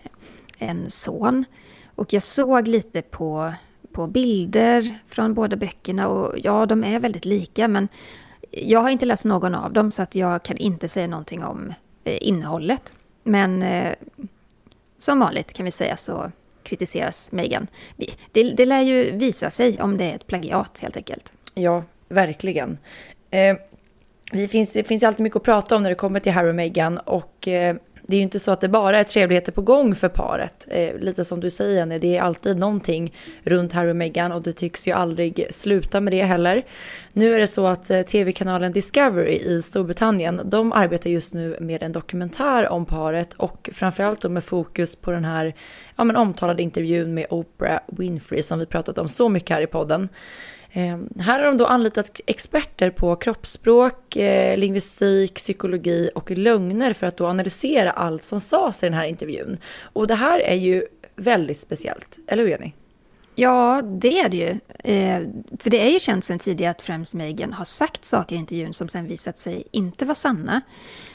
[0.63, 1.45] en son.
[1.95, 3.53] Och jag såg lite på,
[3.93, 7.89] på bilder från båda böckerna och ja, de är väldigt lika men
[8.51, 11.75] jag har inte läst någon av dem så att jag kan inte säga någonting om
[12.05, 12.95] eh, innehållet.
[13.23, 13.93] Men eh,
[14.99, 17.67] som vanligt kan vi säga så kritiseras Meghan.
[18.33, 21.33] Det, det lär ju visa sig om det är ett plagiat helt enkelt.
[21.55, 22.79] Ja, verkligen.
[23.31, 23.57] Eh,
[24.33, 26.51] det, finns, det finns ju alltid mycket att prata om när det kommer till Harry
[26.51, 27.77] och Meghan och eh,
[28.13, 30.67] det är ju inte så att det bara är trevligheter på gång för paret.
[30.71, 34.43] Eh, lite som du säger, Jenny, det är alltid någonting runt Harry och Meghan och
[34.43, 36.65] det tycks ju aldrig sluta med det heller.
[37.13, 41.83] Nu är det så att eh, tv-kanalen Discovery i Storbritannien, de arbetar just nu med
[41.83, 45.55] en dokumentär om paret och framförallt då med fokus på den här
[45.97, 49.67] ja, men omtalade intervjun med Oprah Winfrey som vi pratat om så mycket här i
[49.67, 50.09] podden.
[50.75, 57.07] Eh, här har de då anlitat experter på kroppsspråk, eh, lingvistik, psykologi och lögner för
[57.07, 59.59] att då analysera allt som sades i den här intervjun.
[59.83, 62.73] Och det här är ju väldigt speciellt, eller hur Jenny?
[63.35, 64.49] Ja, det är det ju.
[64.95, 68.39] Eh, för det är ju känt sedan tidigare att främst Meghan har sagt saker i
[68.39, 70.61] intervjun som sen visat sig inte vara sanna.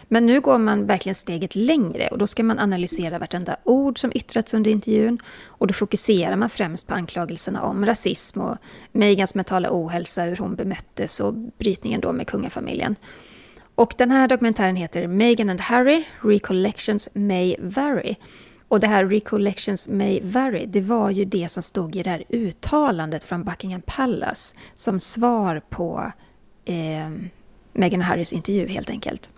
[0.08, 4.12] Men nu går man verkligen steget längre och då ska man analysera vartenda ord som
[4.16, 8.58] yttrats under intervjun och då fokuserar man främst på anklagelserna om rasism och
[8.92, 12.96] Megans mentala ohälsa, hur hon bemöttes och brytningen då med kungafamiljen.
[13.76, 18.16] Och den här dokumentären heter Meghan and Harry, Recollections May Vary.
[18.68, 22.24] Och det här Recollections May Vary, det var ju det som stod i det här
[22.30, 26.12] uttalandet från Buckingham Palace som svar på
[26.66, 27.10] eh,
[27.74, 29.30] Meghan och Harrys intervju helt enkelt.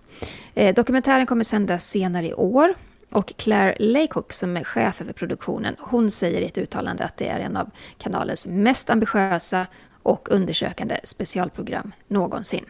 [0.54, 2.74] Eh, dokumentären kommer sändas senare i år
[3.10, 7.28] och Claire Laycock som är chef över produktionen, hon säger i ett uttalande att det
[7.28, 9.66] är en av kanalens mest ambitiösa
[10.02, 12.64] och undersökande specialprogram någonsin.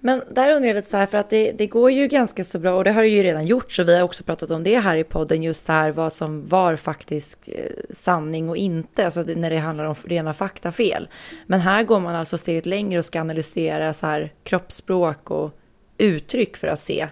[0.00, 2.58] Men där undrar jag lite så här, för att det, det, går ju ganska så
[2.58, 4.78] bra och det har det ju redan gjort, så vi har också pratat om det
[4.78, 9.22] här i podden, just det här vad som var faktisk eh, sanning och inte, alltså
[9.22, 11.08] när det handlar om rena faktafel.
[11.46, 15.50] Men här går man alltså steget längre och ska analysera så här kroppsspråk och
[15.98, 17.08] uttryck för att se,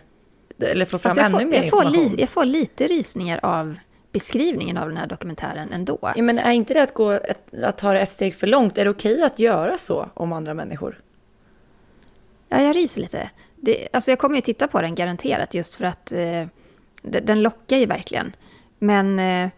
[0.58, 1.94] eller få fram alltså ännu får, mer jag information.
[1.94, 3.76] Får li, jag får lite rysningar av
[4.12, 5.98] beskrivningen av den här dokumentären ändå.
[6.16, 8.78] Ja, men är inte det att, gå ett, att ta det ett steg för långt?
[8.78, 10.98] Är det okej att göra så om andra människor?
[12.48, 13.30] Ja, jag ryser lite.
[13.56, 16.46] Det, alltså jag kommer ju titta på den garanterat just för att eh,
[17.02, 18.36] den lockar ju verkligen.
[18.78, 19.48] Men eh,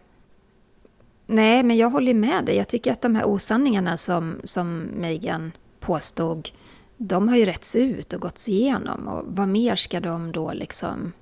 [1.25, 2.55] nej, men jag håller med dig.
[2.55, 6.49] Jag tycker att de här osanningarna som, som Megan påstod
[6.97, 9.07] de har ju rätts ut och gåtts igenom.
[9.07, 11.13] Och vad mer ska de då liksom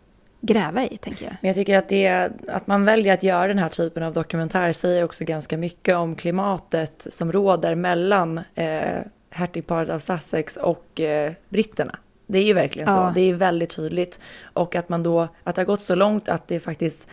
[0.41, 1.35] gräva i, tänker jag.
[1.41, 4.71] Men jag tycker att, det, att man väljer att göra den här typen av dokumentär
[4.71, 9.01] säger också ganska mycket om klimatet som råder mellan eh,
[9.35, 11.99] hertigparet av Sussex och eh, britterna.
[12.27, 14.19] Det är ju verkligen så, det är väldigt tydligt.
[14.53, 17.07] Och att man då, att det har gått så långt att det faktiskt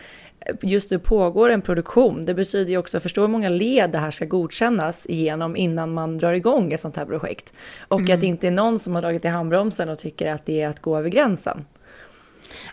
[0.61, 2.25] just nu pågår en produktion.
[2.25, 6.17] Det betyder ju också, förstå hur många led det här ska godkännas igenom innan man
[6.17, 7.53] drar igång ett sånt här projekt.
[7.87, 8.13] Och mm.
[8.13, 10.69] att det inte är någon som har dragit i handbromsen och tycker att det är
[10.69, 11.65] att gå över gränsen.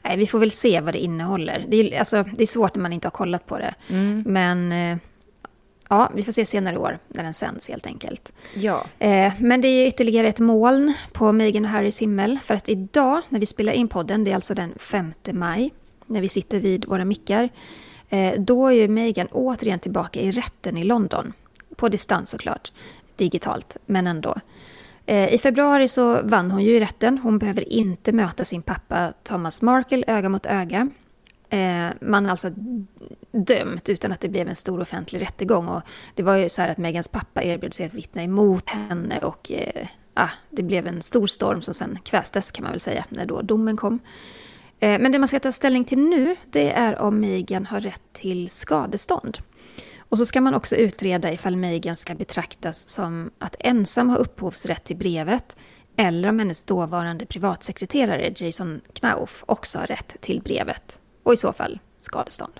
[0.04, 1.64] Nej, vi får väl se vad det innehåller.
[1.68, 3.74] Det är, alltså, det är svårt när man inte har kollat på det.
[3.88, 4.24] Mm.
[4.26, 4.98] Men eh,
[5.90, 8.32] ja, vi får se senare i år när den sänds helt enkelt.
[8.54, 8.84] Ja.
[8.98, 12.38] Eh, men det är ytterligare ett moln på Meghan och Harrys himmel.
[12.42, 15.70] För att idag, när vi spelar in podden, det är alltså den 5 maj,
[16.06, 17.48] när vi sitter vid våra mickar,
[18.08, 21.32] eh, då är ju Meghan återigen tillbaka i rätten i London.
[21.76, 22.72] På distans såklart,
[23.16, 24.36] digitalt, men ändå.
[25.06, 27.18] Eh, I februari så vann hon ju i rätten.
[27.18, 30.88] Hon behöver inte möta sin pappa Thomas Markle öga mot öga.
[31.50, 32.50] Eh, man har alltså
[33.32, 35.68] dömt utan att det blev en stor offentlig rättegång.
[35.68, 35.82] Och
[36.14, 39.50] det var ju så här att Megans pappa erbjöd sig att vittna emot henne och
[40.14, 43.42] ah, det blev en stor storm som sen kvästes kan man väl säga när då
[43.42, 43.98] domen kom.
[44.80, 48.02] Eh, men det man ska ta ställning till nu, det är om Megan har rätt
[48.12, 49.38] till skadestånd.
[49.98, 54.84] Och så ska man också utreda ifall Megan ska betraktas som att ensam ha upphovsrätt
[54.84, 55.56] till brevet
[55.96, 61.00] eller om hennes dåvarande privatsekreterare Jason Knauf också har rätt till brevet.
[61.30, 62.52] Och i så fall skadestånd.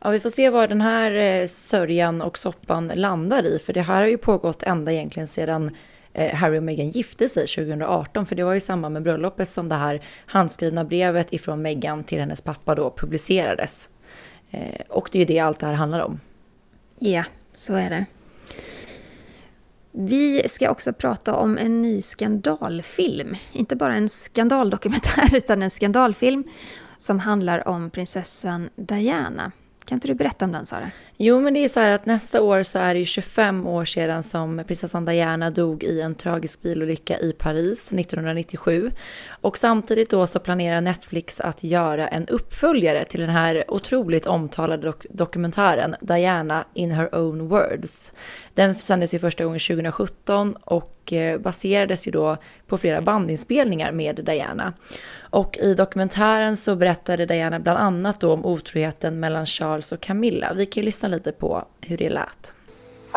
[0.00, 3.82] Ja, vi får se var den här eh, sörjan och soppan landar i, för det
[3.82, 5.76] här har ju pågått ända egentligen sedan
[6.14, 9.68] Eh, Harry och Meghan gifte sig 2018, för det var i samband med bröllopet som
[9.68, 13.88] det här handskrivna brevet ifrån Meghan till hennes pappa då publicerades.
[14.50, 16.20] Eh, och det är ju det allt det här handlar om.
[16.98, 18.06] Ja, så är det.
[19.92, 23.34] Vi ska också prata om en ny skandalfilm.
[23.52, 26.44] Inte bara en skandaldokumentär, utan en skandalfilm
[27.04, 29.52] som handlar om prinsessan Diana.
[29.84, 30.90] Kan inte du berätta om den Sara?
[31.16, 34.22] Jo men det är så här att nästa år så är det 25 år sedan
[34.22, 38.90] som prinsessan Diana dog i en tragisk bilolycka i Paris 1997.
[39.28, 44.82] Och samtidigt då så planerar Netflix att göra en uppföljare till den här otroligt omtalade
[44.86, 48.12] dok dokumentären Diana in her own words.
[48.54, 52.36] Den sändes ju första gången 2017 och eh, baserades ju då
[52.66, 54.72] på flera bandinspelningar med Diana.
[55.34, 60.52] Och i dokumentären så berättade Diana bland annat då om otroheten mellan Charles och Camilla.
[60.54, 62.52] Vi kan ju lyssna lite på hur det lät.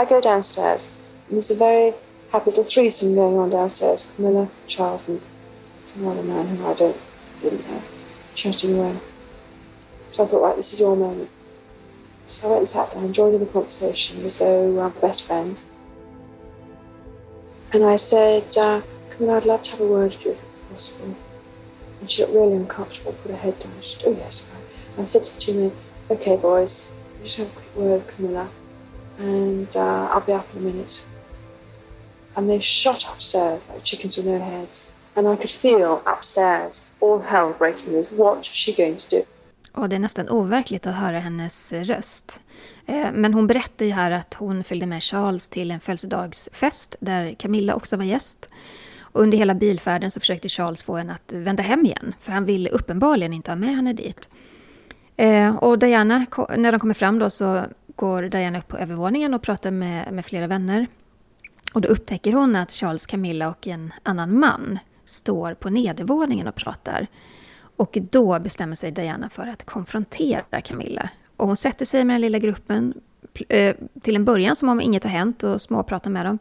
[0.01, 0.89] I go downstairs
[1.29, 1.93] and there's a very
[2.31, 4.09] happy little threesome going on downstairs.
[4.15, 5.19] Camilla, Charles and
[5.85, 6.95] some other man who I don't
[7.41, 7.81] didn't know
[8.35, 8.95] chatting away.
[10.09, 11.29] So I thought, right, this is your moment.
[12.25, 15.23] So I went and sat down, joined in the conversation as though we were best
[15.23, 15.63] friends.
[17.73, 21.15] And I said, uh, Camilla, I'd love to have a word with you if possible.
[21.99, 23.71] And she looked really uncomfortable, put her head down.
[23.81, 24.63] She said, oh, yes, right.
[24.97, 25.71] And I said to the two men,
[26.09, 26.91] okay, boys,
[27.23, 28.47] just have a quick word with Camilla,
[29.19, 31.05] and uh, I'll be up in a minute.
[32.35, 34.87] And they shot upstairs like chickens with no heads.
[35.15, 38.11] And I could feel upstairs all hell breaking loose.
[38.11, 39.23] What is she going to do?
[39.73, 42.39] Och det är nästan overkligt att höra hennes eh, röst.
[42.85, 47.33] Eh, men hon berättar ju här att hon följde med Charles till en födelsedagsfest där
[47.33, 48.49] Camilla också var gäst.
[49.11, 52.45] Och under hela bilfärden så försökte Charles få henne att vända hem igen, för han
[52.45, 54.29] ville uppenbarligen inte ha med henne dit.
[55.15, 56.25] Eh, och Diana,
[56.57, 57.63] när de kommer fram då så
[57.95, 60.87] går Diana upp på övervåningen och pratar med, med flera vänner.
[61.73, 66.55] Och då upptäcker hon att Charles, Camilla och en annan man står på nedervåningen och
[66.55, 67.07] pratar.
[67.77, 71.09] Och då bestämmer sig Diana för att konfrontera Camilla.
[71.37, 72.93] Och hon sätter sig med den lilla gruppen,
[73.49, 76.39] eh, till en början som om inget har hänt och småpratar med dem.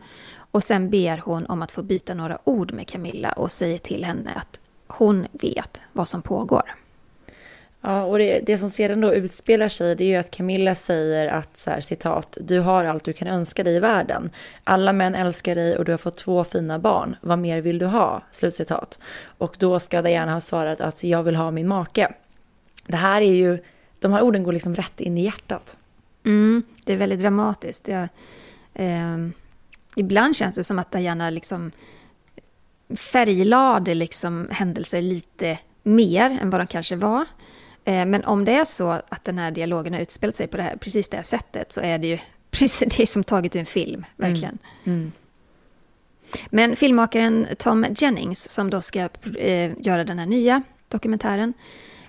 [0.57, 4.05] Och sen ber hon om att få byta några ord med Camilla och säger till
[4.05, 6.75] henne att hon vet vad som pågår.
[7.81, 11.27] Ja, och det, det som sedan då utspelar sig det är ju att Camilla säger
[11.27, 14.31] att så här, citat, du har allt du kan önska dig i världen.
[14.65, 17.17] Alla män älskar dig och du har fått två fina barn.
[17.21, 18.23] Vad mer vill du ha?
[18.31, 18.99] Slutcitat.
[19.39, 22.13] Och då ska Diana ha svarat att jag vill ha min make.
[22.87, 23.59] Det här är ju,
[23.99, 25.77] de här orden går liksom rätt in i hjärtat.
[26.25, 27.89] Mm, det är väldigt dramatiskt.
[27.89, 28.09] Jag,
[28.75, 29.17] eh,
[29.97, 31.73] ibland känns det som att Diana liksom
[32.97, 37.25] färglade liksom händelser lite mer än vad de kanske var.
[37.85, 40.63] Eh, men om det är så att den här dialogen har utspelat sig på det
[40.63, 42.19] här, precis det här sättet så är det ju
[42.51, 44.59] precis det som taget ur en film, verkligen.
[44.85, 44.99] Mm.
[44.99, 45.13] Mm.
[46.51, 51.53] Men filmmakaren Tom Jennings, som då ska eh, göra den här nya dokumentären,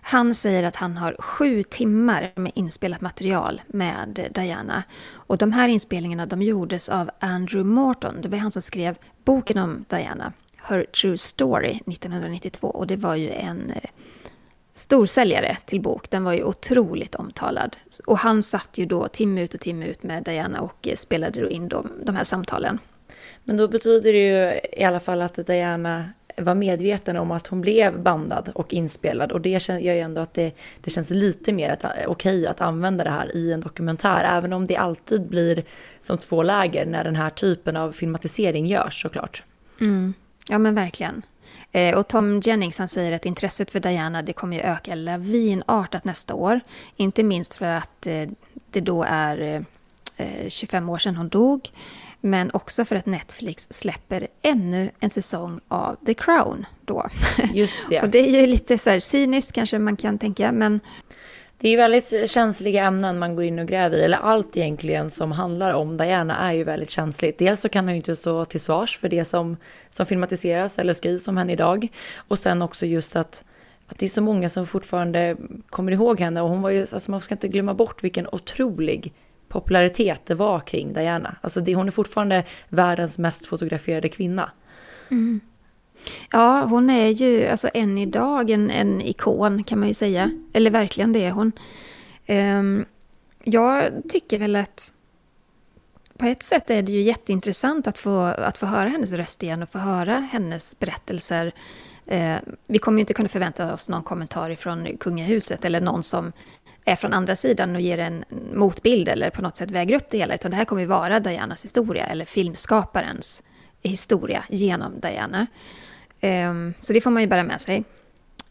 [0.02, 4.84] han säger att han har sju timmar med inspelat material med Diana.
[5.28, 9.58] Och de här inspelningarna de gjordes av Andrew Morton, det var han som skrev boken
[9.58, 12.68] om Diana, Her True Story, 1992.
[12.68, 13.90] Och det var ju en eh,
[14.76, 16.10] storsäljare till bok.
[16.10, 17.78] Den var ju otroligt omtalad.
[18.06, 21.42] Och han satt ju då timme ut och timme ut med Diana och eh, spelade
[21.42, 22.80] då in de, de här samtalen.
[23.44, 26.10] Men då betyder det ju i alla fall att Diana
[26.42, 30.34] var medveten om att hon blev bandad och inspelad och det gör ju ändå att
[30.34, 34.24] det, det känns lite mer eh, okej okay att använda det här i en dokumentär,
[34.38, 35.64] även om det alltid blir
[36.02, 39.44] som två läger när den här typen av filmatisering görs såklart.
[39.82, 40.14] Mm.
[40.50, 41.22] Ja men verkligen.
[41.72, 46.04] Eh, och Tom Jennings han säger att intresset för Diana det kommer ju öka lavinartat
[46.04, 46.60] nästa år.
[46.96, 48.30] Inte minst för att eh,
[48.72, 49.66] det då är
[50.48, 51.72] 25 år sedan hon dog.
[52.22, 57.10] Men också för att Netflix släpper ännu en säsong av The Crown då.
[57.54, 58.02] Just det.
[58.02, 60.80] och det är ju lite så här cyniskt kanske man kan tänka, men
[61.60, 65.32] det är väldigt känsliga ämnen man går in och gräver i, eller allt egentligen som
[65.32, 67.38] handlar om Diana är ju väldigt känsligt.
[67.38, 69.58] Dels så kan hon ju inte stå till svars för det som,
[69.90, 71.88] som filmatiseras eller skrivs om henne idag.
[72.18, 73.44] Och sen också just att,
[73.88, 75.38] att det är så många som fortfarande
[75.70, 79.14] kommer ihåg henne och hon var ju, alltså man ska inte glömma bort vilken otrolig
[79.50, 81.36] popularitet det var kring Diana.
[81.42, 84.52] Alltså det, hon är fortfarande världens mest fotograferade kvinna.
[85.12, 85.40] Mm.
[86.32, 90.32] Ja, hon är ju alltså än idag en, en ikon kan man ju säga.
[90.54, 91.52] Eller verkligen det är hon.
[92.28, 92.86] Um,
[93.44, 94.94] jag tycker väl att
[96.18, 99.64] på ett sätt är det ju jätteintressant att få, att få höra hennes röst igen
[99.64, 101.52] och få höra hennes berättelser.
[102.06, 106.32] Eh, vi kommer ju inte kunna förvänta oss någon kommentar från kungahuset eller någon som
[106.96, 108.24] från andra sidan och ger en
[108.54, 111.20] motbild eller på något sätt väger upp det hela, utan det här kommer ju vara
[111.20, 113.44] Dianas historia eller filmskaparens
[113.82, 115.48] historia genom Diana.
[116.22, 117.84] Ehm, så det får man ju bära med sig.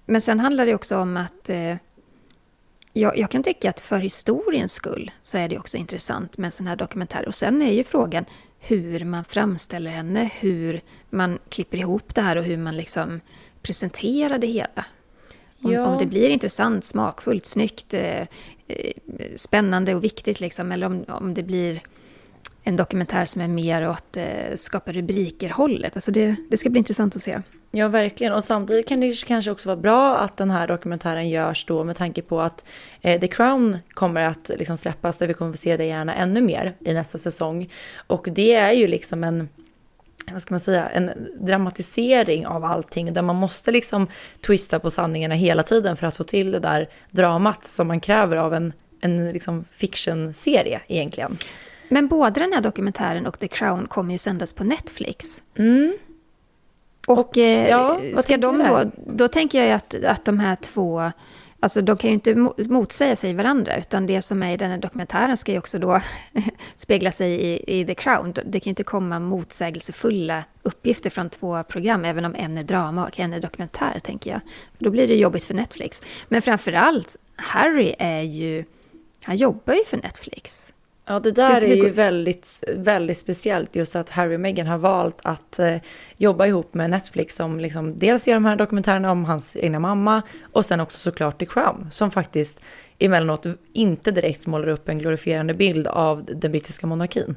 [0.06, 1.76] Men sen handlar det också om att eh,
[2.92, 6.52] jag, jag, kan tycka att för historiens skull så är det också intressant med en
[6.52, 7.28] sån här dokumentär.
[7.28, 8.24] Och sen är ju frågan
[8.58, 10.80] hur man framställer henne, hur
[11.10, 13.20] man klipper ihop det här och hur man liksom
[13.62, 14.84] presenterar det hela.
[15.66, 15.86] Om, ja.
[15.86, 18.26] om det blir intressant, smakfullt, snyggt, eh, eh,
[19.36, 21.80] spännande och viktigt liksom, eller om, om det blir
[22.68, 25.96] en dokumentär som är mer åt eh, skapa rubriker-hållet.
[25.96, 27.40] Alltså det, det ska bli intressant att se.
[27.70, 28.32] Ja, verkligen.
[28.32, 31.96] Och samtidigt kan det kanske också vara bra att den här dokumentären görs då med
[31.96, 32.64] tanke på att
[33.00, 36.40] eh, The Crown kommer att liksom släppas där vi kommer få se det gärna ännu
[36.40, 37.72] mer i nästa säsong.
[38.06, 39.48] Och det är ju liksom en
[40.32, 41.10] vad ska man säga, en
[41.40, 44.06] dramatisering av allting där man måste liksom
[44.46, 48.36] twista på sanningarna hela tiden för att få till det där dramat som man kräver
[48.36, 51.38] av en, en liksom fiction-serie egentligen.
[51.88, 55.42] Men både den här dokumentären och The Crown kommer ju sändas på Netflix.
[55.58, 55.96] Mm.
[57.06, 61.12] Och, och eh, ja, ska de då, då tänker jag att, att de här två
[61.60, 62.34] Alltså de kan ju inte
[62.68, 66.00] motsäga sig varandra, utan det som är i den här dokumentären ska ju också då
[66.76, 68.32] spegla sig i, i The Crown.
[68.32, 73.06] Det kan ju inte komma motsägelsefulla uppgifter från två program, även om en är drama
[73.06, 74.40] och en är dokumentär, tänker jag.
[74.76, 76.02] För då blir det jobbigt för Netflix.
[76.28, 78.64] Men framför allt, Harry är ju...
[79.22, 80.72] Han jobbar ju för Netflix.
[81.08, 85.20] Ja, det där är ju väldigt, väldigt speciellt, just att Harry och Meghan har valt
[85.22, 85.76] att eh,
[86.16, 90.22] jobba ihop med Netflix som liksom dels gör de här dokumentärerna om hans egna mamma
[90.52, 92.60] och sen också såklart The Crown, som faktiskt
[92.98, 97.36] emellanåt inte direkt målar upp en glorifierande bild av den brittiska monarkin.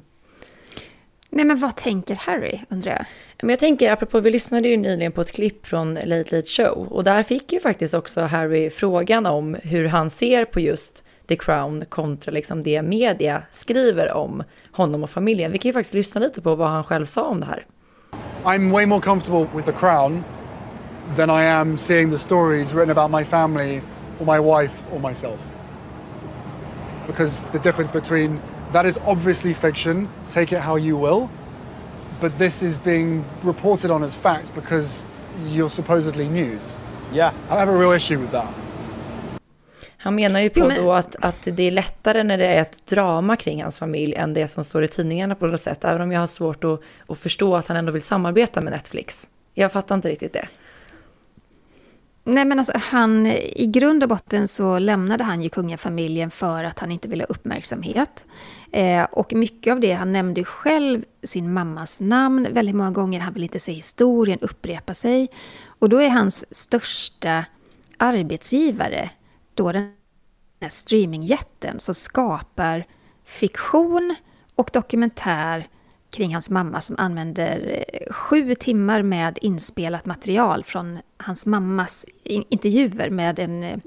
[1.30, 3.06] Nej, men vad tänker Harry, undrar jag?
[3.42, 6.88] Men jag tänker, apropå, vi lyssnade ju nyligen på ett klipp från Late Late Show
[6.92, 11.36] och där fick ju faktiskt också Harry frågan om hur han ser på just The
[11.36, 15.52] Crown kontra liksom det media skriver om honom och familjen.
[15.52, 17.66] Vi kan ju faktiskt lyssna lite på vad han själv sa om det här.
[18.44, 20.24] I'm way more comfortable with The Crown
[21.16, 23.82] than I am seeing the stories written about my family
[24.20, 25.40] or my wife or myself.
[27.08, 28.40] Because it's the difference between
[28.72, 31.30] that is obviously fiction, take it how you will,
[32.22, 35.06] but this is being reported on as fact because
[35.48, 36.80] you're supposedly news.
[37.14, 37.34] Yeah.
[37.50, 38.54] I have a real issue with that.
[40.02, 40.84] Han menar ju på men...
[40.84, 44.34] då att, att det är lättare när det är ett drama kring hans familj än
[44.34, 45.84] det som står i tidningarna på något sätt.
[45.84, 49.28] Även om jag har svårt att, att förstå att han ändå vill samarbeta med Netflix.
[49.54, 50.48] Jag fattar inte riktigt det.
[52.24, 56.80] Nej men alltså han, i grund och botten så lämnade han ju kungafamiljen för att
[56.80, 58.26] han inte ville ha uppmärksamhet.
[58.72, 63.34] Eh, och mycket av det, han nämnde själv sin mammas namn väldigt många gånger, han
[63.34, 65.28] vill inte se historien upprepa sig.
[65.80, 67.46] Och då är hans största
[67.98, 69.10] arbetsgivare
[69.60, 69.94] då den
[70.62, 72.86] här streamingjätten som skapar
[73.26, 74.16] fiktion
[74.56, 75.68] och dokumentär
[76.12, 83.10] kring hans mamma som använder eh, sju timmar med inspelat material från hans mammas intervjuer
[83.10, 83.78] med en eh,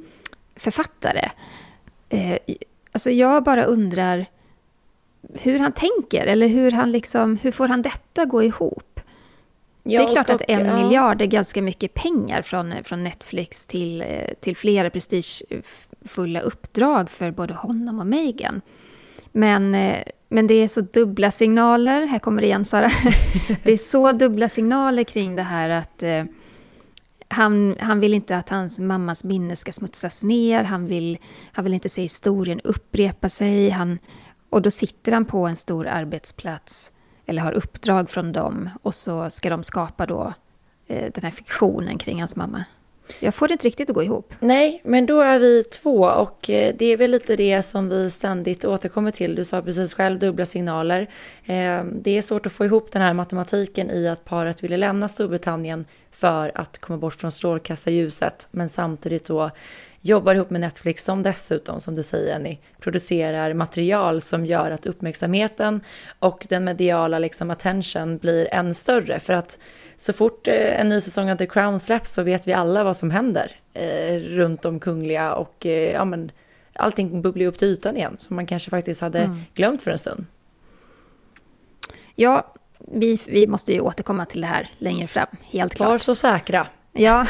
[0.57, 1.31] författare.
[2.09, 2.39] Eh,
[2.93, 4.27] alltså jag bara undrar
[5.35, 8.92] hur han tänker, eller hur, han liksom, hur får han detta gå ihop?
[9.83, 10.77] Ja, det är klart och, att en ja.
[10.77, 14.05] miljard är ganska mycket pengar från, från Netflix till,
[14.41, 18.61] till flera prestigefulla uppdrag för både honom och Meghan.
[19.33, 19.71] Men,
[20.29, 22.91] men det är så dubbla signaler, här kommer det igen Sara,
[23.63, 26.25] det är så dubbla signaler kring det här att eh,
[27.29, 31.19] han, han vill inte att hans mammas minne ska smutsas ner, han vill,
[31.53, 33.99] han vill inte se historien upprepa sig, han,
[34.51, 36.92] och då sitter han på en stor arbetsplats
[37.33, 40.33] eller har uppdrag från dem och så ska de skapa då
[40.87, 42.65] eh, den här fiktionen kring hans mamma.
[43.21, 44.35] Jag får det inte riktigt att gå ihop.
[44.41, 48.11] Nej, men då är vi två och eh, det är väl lite det som vi
[48.11, 49.35] ständigt återkommer till.
[49.35, 51.11] Du sa precis själv dubbla signaler.
[51.47, 55.09] Ehm, det är svårt att få ihop den här matematiken i att paret ville lämna
[55.09, 59.51] Storbritannien för att komma bort från strålkastarljuset, men samtidigt då
[60.01, 64.87] jobbar ihop med Netflix som dessutom, som du säger Jenny, producerar material som gör att
[64.87, 65.81] uppmärksamheten
[66.19, 69.21] och den mediala liksom attention blir än större.
[69.21, 69.59] För att
[70.03, 72.97] så fort eh, en ny säsong av The Crown släpps så vet vi alla vad
[72.97, 76.31] som händer eh, runt om kungliga och eh, ja, men,
[76.73, 79.41] allting bubblar upp till ytan igen som man kanske faktiskt hade mm.
[79.55, 80.27] glömt för en stund.
[82.15, 85.89] Ja, vi, vi måste ju återkomma till det här längre fram, helt klart.
[85.89, 86.67] Var så säkra.
[86.93, 87.27] Ja,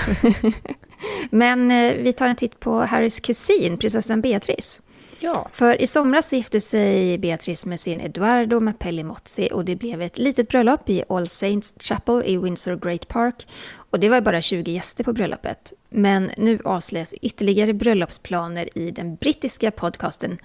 [1.30, 4.82] men eh, vi tar en titt på Harrys kusin, prinsessan Beatrice.
[5.22, 5.48] Ja.
[5.52, 10.18] För i somras gifte sig Beatrice med sin Eduardo Mapelli Mozzi och det blev ett
[10.18, 13.46] litet bröllop i All Saints Chapel i Windsor Great Park.
[13.74, 15.72] Och det var bara 20 gäster på bröllopet.
[15.90, 20.38] Men nu avslöjas ytterligare bröllopsplaner i den brittiska podcasten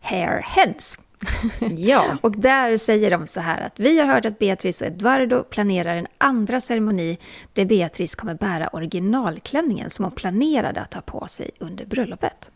[0.00, 0.98] Hairheads.
[1.76, 2.04] Ja.
[2.20, 5.96] och där säger de så här att vi har hört att Beatrice och Eduardo planerar
[5.96, 7.18] en andra ceremoni
[7.52, 12.50] där Beatrice kommer bära originalklänningen som hon planerade att ta på sig under bröllopet.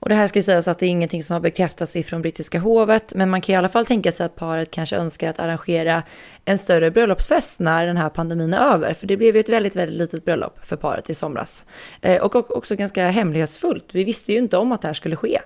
[0.00, 2.58] Och det här ska ju sägas att det är ingenting som har bekräftats ifrån brittiska
[2.58, 6.02] hovet, men man kan i alla fall tänka sig att paret kanske önskar att arrangera
[6.44, 9.76] en större bröllopsfest när den här pandemin är över, för det blev ju ett väldigt,
[9.76, 11.64] väldigt litet bröllop för paret i somras.
[12.00, 15.40] Eh, och också ganska hemlighetsfullt, vi visste ju inte om att det här skulle ske.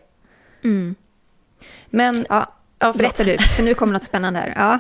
[0.65, 0.95] Mm.
[1.91, 2.27] Men...
[2.29, 4.55] Ja, ja berätta du, för nu kommer något spännande här.
[4.57, 4.79] Ja.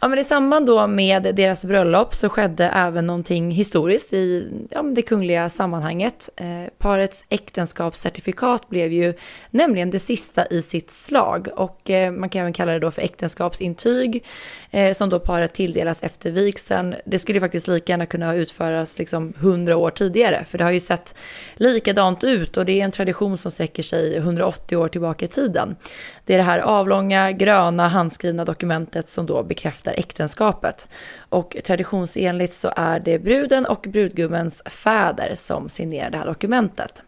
[0.00, 4.82] Ja, men I samband då med deras bröllop så skedde även någonting historiskt i ja,
[4.82, 6.28] det kungliga sammanhanget.
[6.36, 6.46] Eh,
[6.78, 9.14] parets äktenskapscertifikat blev ju
[9.50, 13.02] nämligen det sista i sitt slag och eh, man kan även kalla det då för
[13.02, 14.24] äktenskapsintyg
[14.70, 16.94] eh, som då paret tilldelas efter vigseln.
[17.04, 20.80] Det skulle faktiskt lika gärna kunna utföras liksom hundra år tidigare för det har ju
[20.80, 21.14] sett
[21.56, 25.76] likadant ut och det är en tradition som sträcker sig 180 år tillbaka i tiden.
[26.24, 30.88] Det är det här avlånga, gröna, handskrivna dokumentet som då bekräftar äktenskapet.
[31.28, 37.02] Och traditionsenligt så är det bruden och brudgummens fäder som signerar det här dokumentet.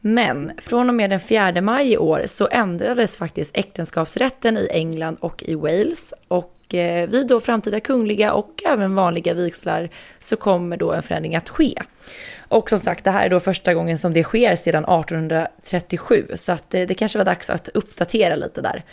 [0.00, 5.16] Men från och med den 4 maj i år så ändrades faktiskt äktenskapsrätten i England
[5.20, 6.14] och i Wales.
[6.28, 9.88] Och eh, vid då framtida kungliga och även vanliga vigslar
[10.18, 11.74] så kommer då en förändring att ske.
[12.48, 16.52] Och som sagt, det här är då första gången som det sker sedan 1837, så
[16.52, 18.84] att det, det kanske var dags att uppdatera lite där.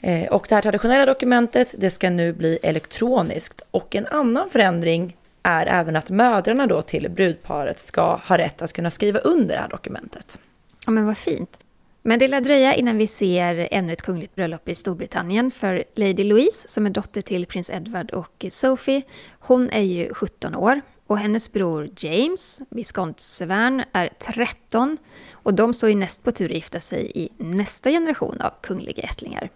[0.00, 3.62] Eh, och det här traditionella dokumentet, det ska nu bli elektroniskt.
[3.70, 8.72] Och en annan förändring är även att mödrarna då till brudparet ska ha rätt att
[8.72, 10.38] kunna skriva under det här dokumentet.
[10.86, 11.58] Ja, men vad fint.
[12.02, 16.24] Men det lär dröja innan vi ser ännu ett kungligt bröllop i Storbritannien för Lady
[16.24, 19.02] Louise, som är dotter till prins Edward och Sophie,
[19.38, 20.80] hon är ju 17 år
[21.14, 24.98] och hennes bror James, viskont Severn, är 13
[25.32, 29.02] och de står ju näst på tur att gifta sig i nästa generation av kungliga
[29.02, 29.50] ättlingar.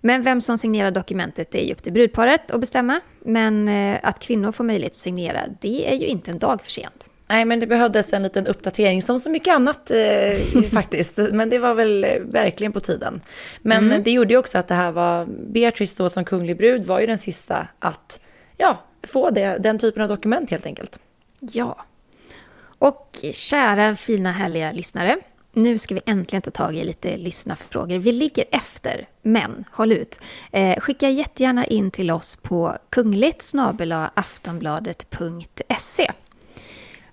[0.00, 3.00] Men vem som signerar dokumentet är ju upp till brudparet att bestämma.
[3.20, 6.70] Men eh, att kvinnor får möjlighet att signera, det är ju inte en dag för
[6.70, 7.10] sent.
[7.28, 11.16] Nej, men det behövdes en liten uppdatering som så mycket annat eh, faktiskt.
[11.16, 13.20] Men det var väl eh, verkligen på tiden.
[13.62, 14.02] Men mm.
[14.02, 17.06] det gjorde ju också att det här var, Beatrice då som kunglig brud var ju
[17.06, 18.20] den sista att,
[18.56, 20.98] ja, få det, den typen av dokument helt enkelt.
[21.40, 21.84] Ja.
[22.78, 25.18] Och kära fina härliga lyssnare.
[25.52, 27.98] Nu ska vi äntligen ta tag i lite lyssnarfrågor.
[27.98, 30.20] Vi ligger efter, men håll ut.
[30.52, 33.52] Eh, skicka jättegärna in till oss på kungligt
[34.14, 36.12] aftonbladet.se.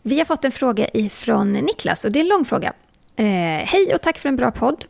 [0.02, 2.74] Vi har fått en fråga ifrån Niklas och det är en lång fråga.
[3.16, 3.26] Eh,
[3.66, 4.86] Hej och tack för en bra podd.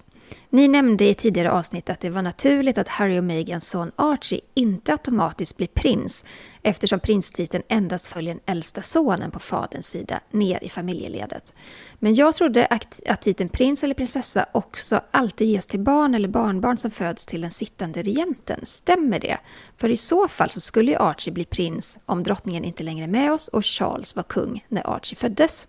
[0.54, 4.42] Ni nämnde i tidigare avsnitt att det var naturligt att Harry och Megans son Archie
[4.54, 6.26] inte automatiskt blir prins
[6.62, 11.54] eftersom prinstiteln endast följer den äldsta sonen på faderns sida ner i familjeledet.
[12.00, 16.78] Men jag trodde att, titeln prins eller prinsessa också alltid ges till barn eller barnbarn
[16.78, 18.60] som föds till den sittande regenten.
[18.64, 19.38] Stämmer det?
[19.78, 23.08] För i så fall så skulle ju Archie bli prins om drottningen inte längre är
[23.08, 25.68] med oss och Charles var kung när Archie föddes.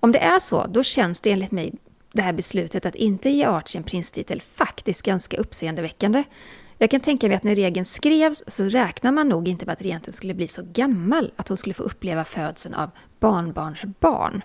[0.00, 1.74] Om det är så, då känns det enligt mig
[2.18, 6.24] det här beslutet att inte ge Archie en prinstitel faktiskt ganska uppseendeväckande.
[6.78, 9.82] Jag kan tänka mig att när regeln skrevs så räknade man nog inte med att
[9.82, 12.90] regenten skulle bli så gammal att hon skulle få uppleva födseln av
[13.20, 14.42] barnbarns barn.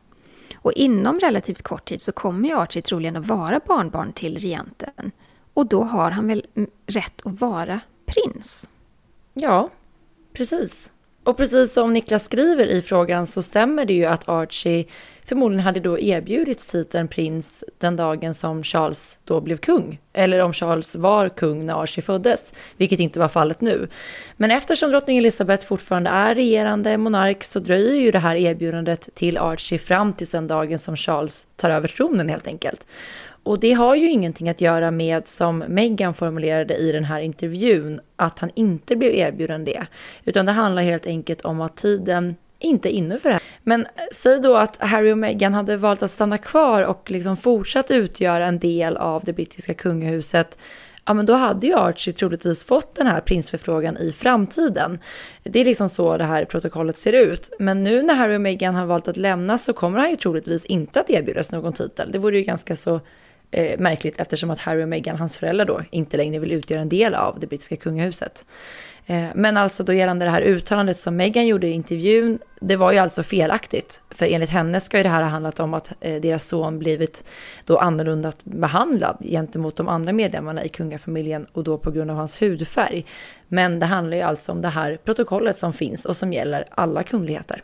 [0.55, 5.11] Och inom relativt kort tid så kommer ju Archie troligen att vara barnbarn till regenten.
[5.53, 6.45] Och då har han väl
[6.88, 8.69] rätt att vara prins?
[9.34, 9.69] Ja,
[10.34, 10.91] precis.
[11.24, 14.86] Och precis som Niklas skriver i frågan så stämmer det ju att Archie
[15.26, 19.99] förmodligen hade då erbjudits titeln prins den dagen som Charles då blev kung.
[20.13, 23.88] Eller om Charles var kung när Archie föddes, vilket inte var fallet nu.
[24.38, 29.38] Men eftersom drottning Elizabeth fortfarande är regerande monark så dröjer ju det här erbjudandet till
[29.38, 32.88] Archie fram till den dagen som Charles tar över tronen helt enkelt.
[33.43, 37.99] Och det har ju ingenting att göra med, som Meghan formulerade i den här intervjun,
[38.15, 39.86] att han inte blev erbjuden det.
[40.26, 43.43] Utan det handlar helt enkelt om att tiden inte inne för det här.
[43.64, 47.91] Men säg då att Harry och Meghan hade valt att stanna kvar och liksom fortsatt
[47.91, 50.57] utgöra en del av det brittiska kungahuset
[51.05, 54.99] ja men då hade ju Archie troligtvis fått den här prinsförfrågan i framtiden.
[55.43, 57.49] Det är liksom så det här protokollet ser ut.
[57.59, 60.66] Men nu när Harry och Meghan har valt att lämna så kommer han ju troligtvis
[60.66, 62.11] inte att erbjudas någon titel.
[62.11, 62.99] Det vore ju ganska så
[63.54, 66.89] eh, märkligt eftersom att Harry och Meghan, hans föräldrar då, inte längre vill utgöra en
[66.89, 68.45] del av det brittiska kungahuset.
[69.06, 72.91] Eh, men alltså då gällande det här uttalandet som Meghan gjorde i intervjun, det var
[72.91, 74.01] ju alltså felaktigt.
[74.10, 77.24] För enligt henne ska ju det här ha handlat om att eh, deras son blivit
[77.66, 82.41] då annorlunda behandlad gentemot de andra medlemmarna i kungafamiljen och då på grund av hans
[82.41, 83.06] hudfärg.
[83.47, 87.04] Men det handlar ju alltså om det här protokollet som finns och som gäller alla
[87.04, 87.62] kungligheter.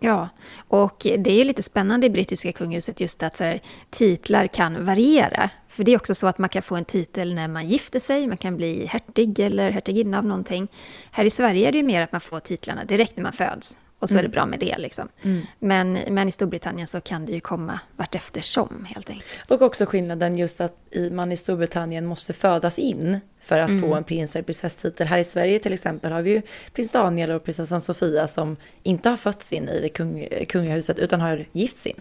[0.00, 0.28] Ja,
[0.68, 4.84] och det är ju lite spännande i brittiska kungahuset just att så här, titlar kan
[4.84, 5.50] variera.
[5.68, 8.26] För det är också så att man kan få en titel när man gifter sig,
[8.26, 10.68] man kan bli hertig eller hertiginna av någonting.
[11.10, 13.78] Här i Sverige är det ju mer att man får titlarna direkt när man föds.
[14.00, 14.18] Och så mm.
[14.18, 14.32] är det mm.
[14.32, 14.78] bra med det.
[14.78, 15.08] Liksom.
[15.22, 15.42] Mm.
[15.58, 19.50] Men, men i Storbritannien så kan det ju komma vart eftersom helt enkelt.
[19.50, 20.76] Och också skillnaden just att
[21.10, 23.82] man i Storbritannien måste födas in för att mm.
[23.82, 25.06] få en prins eller prinsesstitel.
[25.06, 26.42] Här i Sverige till exempel har vi ju
[26.72, 31.20] prins Daniel och prinsessan Sofia som inte har fötts in i det kung, kungahuset utan
[31.20, 32.00] har gifts in.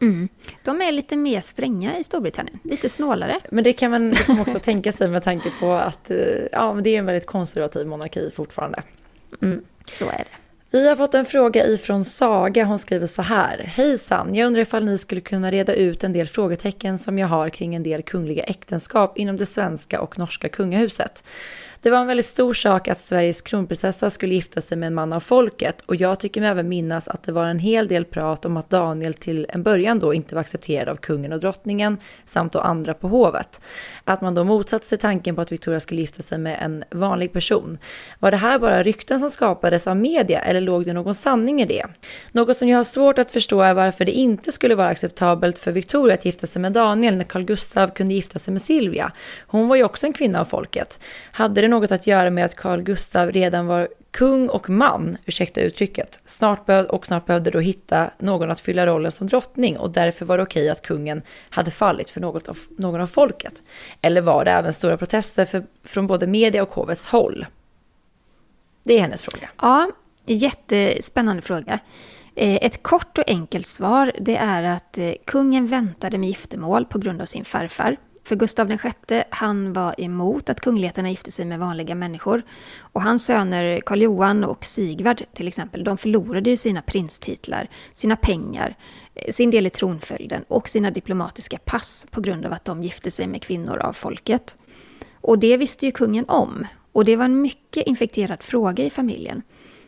[0.00, 0.28] Mm.
[0.64, 3.40] De är lite mer stränga i Storbritannien, lite snålare.
[3.50, 6.18] Men det kan man liksom också tänka sig med tanke på att eh,
[6.52, 8.82] ja, det är en väldigt konservativ monarki fortfarande.
[9.42, 10.43] Mm, så är det.
[10.74, 12.64] Vi har fått en fråga ifrån Saga.
[12.64, 13.58] Hon skriver så här.
[13.58, 17.50] Hejsan, jag undrar ifall ni skulle kunna reda ut en del frågetecken som jag har
[17.50, 21.24] kring en del kungliga äktenskap inom det svenska och norska kungahuset.
[21.84, 25.12] Det var en väldigt stor sak att Sveriges kronprinsessa skulle gifta sig med en man
[25.12, 28.44] av folket och jag tycker mig även minnas att det var en hel del prat
[28.44, 32.52] om att Daniel till en början då inte var accepterad av kungen och drottningen samt
[32.52, 33.60] då andra på hovet.
[34.04, 37.32] Att man då motsatte sig tanken på att Victoria skulle gifta sig med en vanlig
[37.32, 37.78] person.
[38.18, 41.66] Var det här bara rykten som skapades av media eller låg det någon sanning i
[41.66, 41.86] det?
[42.32, 45.72] Något som jag har svårt att förstå är varför det inte skulle vara acceptabelt för
[45.72, 49.12] Victoria att gifta sig med Daniel när Carl Gustav kunde gifta sig med Silvia.
[49.46, 51.00] Hon var ju också en kvinna av folket.
[51.32, 55.60] Hade det något att göra med att Carl Gustav redan var kung och man, ursäkta
[55.60, 59.90] uttrycket, snart behövde, och snart behövde då hitta någon att fylla rollen som drottning och
[59.90, 63.62] därför var det okej att kungen hade fallit för något av, någon av folket.
[64.00, 67.46] Eller var det även stora protester för, från både media och hovets håll?
[68.82, 69.50] Det är hennes fråga.
[69.60, 69.90] Ja,
[70.26, 71.78] jättespännande fråga.
[72.36, 76.98] Eh, ett kort och enkelt svar det är att eh, kungen väntade med giftermål på
[76.98, 77.96] grund av sin farfar.
[78.24, 82.42] För Gustav VI, han var emot att kungligheterna gifte sig med vanliga människor.
[82.78, 88.16] Och hans söner Karl Johan och Sigvard till exempel, de förlorade ju sina prinstitlar, sina
[88.16, 88.76] pengar,
[89.14, 93.10] eh, sin del i tronföljden och sina diplomatiska pass på grund av att de gifte
[93.10, 94.56] sig med kvinnor av folket.
[95.20, 96.66] Och det visste ju kungen om.
[96.92, 99.42] Och det var en mycket infekterad fråga i familjen.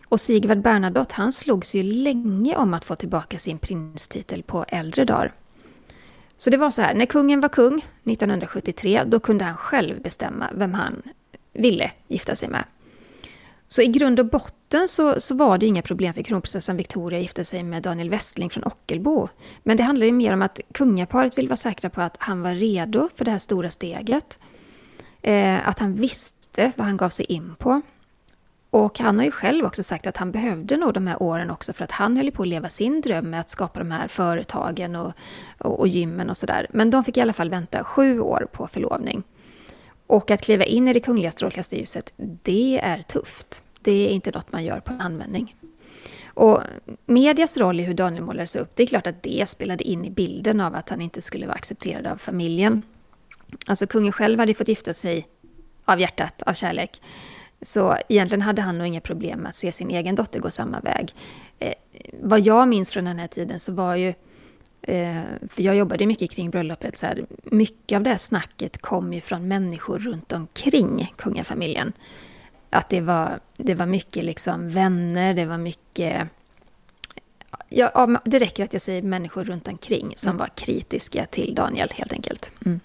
[0.09, 5.05] Och Sigvard Bernadotte, han slogs ju länge om att få tillbaka sin prinstitel på äldre
[5.05, 5.33] dagar.
[6.37, 10.51] Så det var så här, när kungen var kung 1973, då kunde han själv bestämma
[10.55, 11.03] vem han
[11.53, 12.65] ville gifta sig med.
[13.69, 17.23] Så i grund och botten så, så var det inga problem för kronprinsessan Victoria att
[17.23, 19.29] gifta sig med Daniel Westling från Ockelbo.
[19.63, 22.55] Men det handlade ju mer om att kungaparet ville vara säkra på att han var
[22.55, 24.39] redo för det här stora steget.
[25.23, 27.83] Eh, att han visste vad han gav sig in på.
[28.71, 31.73] Och han har ju själv också sagt att han behövde nog de här åren också
[31.73, 34.97] för att han höll på att leva sin dröm med att skapa de här företagen
[34.97, 35.13] och,
[35.59, 36.67] och, och gymmen och sådär.
[36.71, 39.23] Men de fick i alla fall vänta sju år på förlovning.
[40.07, 43.63] Och att kliva in i det kungliga strålkastarljuset, det är tufft.
[43.81, 45.55] Det är inte något man gör på en användning.
[46.27, 46.61] Och
[47.07, 50.11] medias roll i hur Daniel målades upp, det är klart att det spelade in i
[50.11, 52.83] bilden av att han inte skulle vara accepterad av familjen.
[53.67, 55.27] Alltså kungen själv hade fått gifta sig
[55.85, 57.01] av hjärtat, av kärlek.
[57.63, 60.81] Så egentligen hade han nog inga problem med att se sin egen dotter gå samma
[60.81, 61.15] väg.
[61.59, 61.75] Eh,
[62.23, 64.09] vad jag minns från den här tiden så var ju,
[64.83, 69.13] eh, för jag jobbade mycket kring bröllopet, så här, mycket av det här snacket kom
[69.13, 71.93] ju från människor runt omkring kungafamiljen.
[72.71, 76.29] Att det var, det var mycket liksom vänner, det var mycket...
[77.69, 80.39] Ja, det räcker att jag säger människor runt omkring som mm.
[80.39, 82.53] var kritiska till Daniel helt enkelt.
[82.67, 82.81] Mm.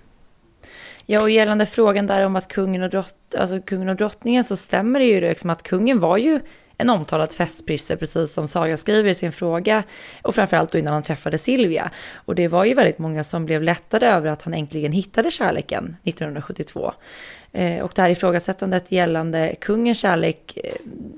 [1.06, 4.56] Ja, och gällande frågan där om att kungen och, drott, alltså kungen och drottningen så
[4.56, 6.40] stämmer det ju liksom att kungen var ju
[6.82, 9.84] en omtalad festprisse, precis som Saga skriver i sin fråga,
[10.22, 11.92] och framförallt då innan han träffade Silvia.
[12.14, 15.96] Och det var ju väldigt många som blev lättade över att han äntligen hittade kärleken
[16.04, 16.94] 1972.
[17.52, 20.74] Eh, och det här ifrågasättandet gällande kungens kärlek eh,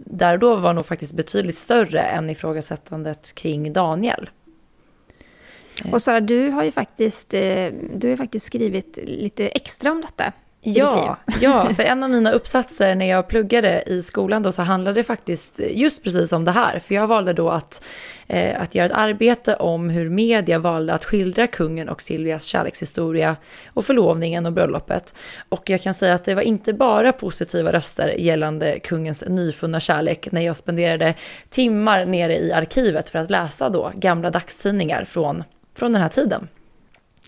[0.05, 4.29] där och då var nog faktiskt betydligt större än ifrågasättandet kring Daniel.
[5.91, 10.33] Och Sara, du har ju faktiskt, eh, du har faktiskt skrivit lite extra om detta.
[10.65, 14.99] Ja, ja, för en av mina uppsatser när jag pluggade i skolan då så handlade
[14.99, 16.79] det faktiskt just precis om det här.
[16.79, 17.83] För jag valde då att,
[18.27, 23.35] eh, att göra ett arbete om hur media valde att skildra kungen och Silvias kärlekshistoria
[23.67, 25.15] och förlovningen och bröllopet.
[25.49, 30.31] Och jag kan säga att det var inte bara positiva röster gällande kungens nyfunna kärlek
[30.31, 31.13] när jag spenderade
[31.49, 35.43] timmar nere i arkivet för att läsa då gamla dagstidningar från
[35.75, 36.47] från den här tiden.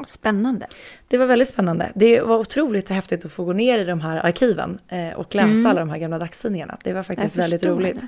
[0.05, 0.67] Spännande.
[1.07, 1.91] Det var väldigt spännande.
[1.95, 5.47] Det var otroligt häftigt att få gå ner i de här arkiven eh, och läsa
[5.47, 5.65] mm.
[5.65, 6.77] alla de här gamla dagstidningarna.
[6.83, 7.99] Det var faktiskt väldigt roligt.
[7.99, 8.07] Det.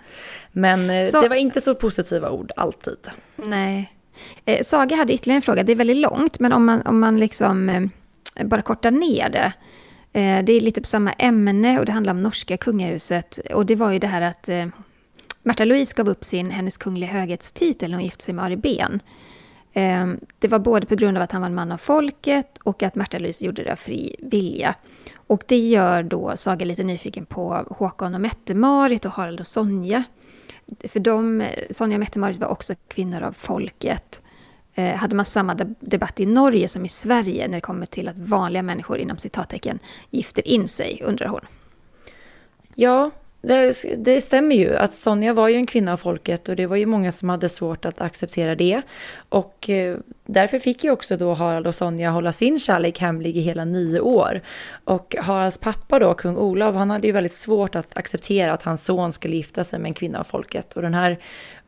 [0.52, 1.22] Men eh, så...
[1.22, 2.98] det var inte så positiva ord alltid.
[3.36, 3.94] Nej.
[4.46, 5.64] Eh, Saga hade ytterligare en fråga.
[5.64, 9.54] Det är väldigt långt, men om man, om man liksom eh, bara kortar ner det.
[10.20, 13.40] Eh, det är lite på samma ämne och det handlar om norska kungahuset.
[13.54, 14.50] Och det var ju det här att
[15.44, 19.00] Märta Louise gav upp sin Hennes Kungliga Höghetstitel när hon gifte sig med Ari Ben.
[19.80, 22.84] Ehm, det var både på grund av att han var en man av folket och
[22.84, 24.76] att Märta Louise gjorde det av fri vilja.
[25.28, 30.04] Och det gör då Saga lite nyfiken på Håkon och Mette-Marit och Harald och Sonja.
[30.88, 34.22] För de, Sonja och Mette-Marit var också kvinnor av folket.
[34.74, 38.18] Eh, hade man samma debatt i Norge som i Sverige när det kommer till att
[38.18, 41.42] vanliga människor inom citattecken gifter in sig, undrar hon.
[42.76, 43.12] Ja,
[43.42, 46.76] det, det, stämmer ju att Sonja var ju en kvinna av folket och det var
[46.76, 48.82] ju många som hade svårt att acceptera det.
[49.30, 53.42] Och eh, därför fick ju också då Harald och Sonja hålla sin kärlek hemlig i
[53.42, 54.42] hela nio år.
[54.84, 58.86] Och Haralds pappa då, kung Olav, han hade ju väldigt svårt att acceptera att hans
[58.86, 60.76] son skulle gifta sig med en kvinna av folket.
[60.76, 61.20] Och den här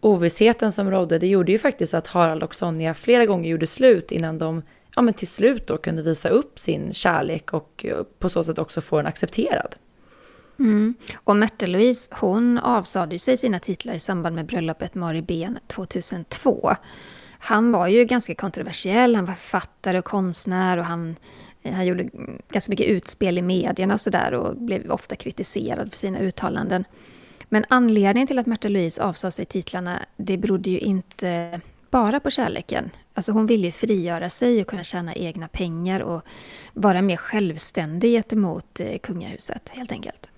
[0.01, 4.11] ovissheten som rådde, det gjorde ju faktiskt att Harald och Sonja flera gånger gjorde slut
[4.11, 4.61] innan de
[4.95, 8.57] ja, men till slut då kunde visa upp sin kärlek och eh, på så sätt
[8.57, 9.75] också få den accepterad.
[10.59, 10.93] Mm.
[11.23, 16.75] Och Märta-Louise, hon avsade sig sina titlar i samband med bröllopet Mari Ben 2002.
[17.39, 21.15] Han var ju ganska kontroversiell, han var författare och konstnär och han,
[21.63, 22.09] eh, han gjorde
[22.51, 26.83] ganska mycket utspel i medierna och sådär och blev ofta kritiserad för sina uttalanden.
[27.49, 32.89] Men anledningen till att Märta-Louise avsade sig titlarna, det berodde ju inte bara på kärleken.
[33.13, 36.21] Alltså hon ville ju frigöra sig och kunna tjäna egna pengar och
[36.73, 40.29] vara mer självständig gentemot eh, kungahuset helt enkelt.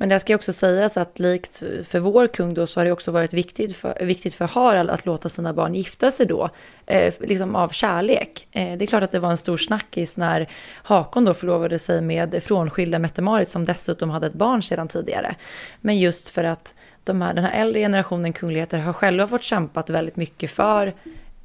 [0.00, 3.10] Men det ska också sägas att likt för vår kung då så har det också
[3.10, 6.50] varit viktigt för, viktigt för Harald att låta sina barn gifta sig då,
[6.86, 8.48] eh, liksom av kärlek.
[8.52, 10.48] Eh, det är klart att det var en stor snackis när
[10.82, 15.34] Hakon då förlovade sig med frånskilda Mette-Marit som dessutom hade ett barn sedan tidigare.
[15.80, 16.74] Men just för att
[17.04, 20.94] de här, den här äldre generationen kungligheter har själva fått kämpat väldigt mycket för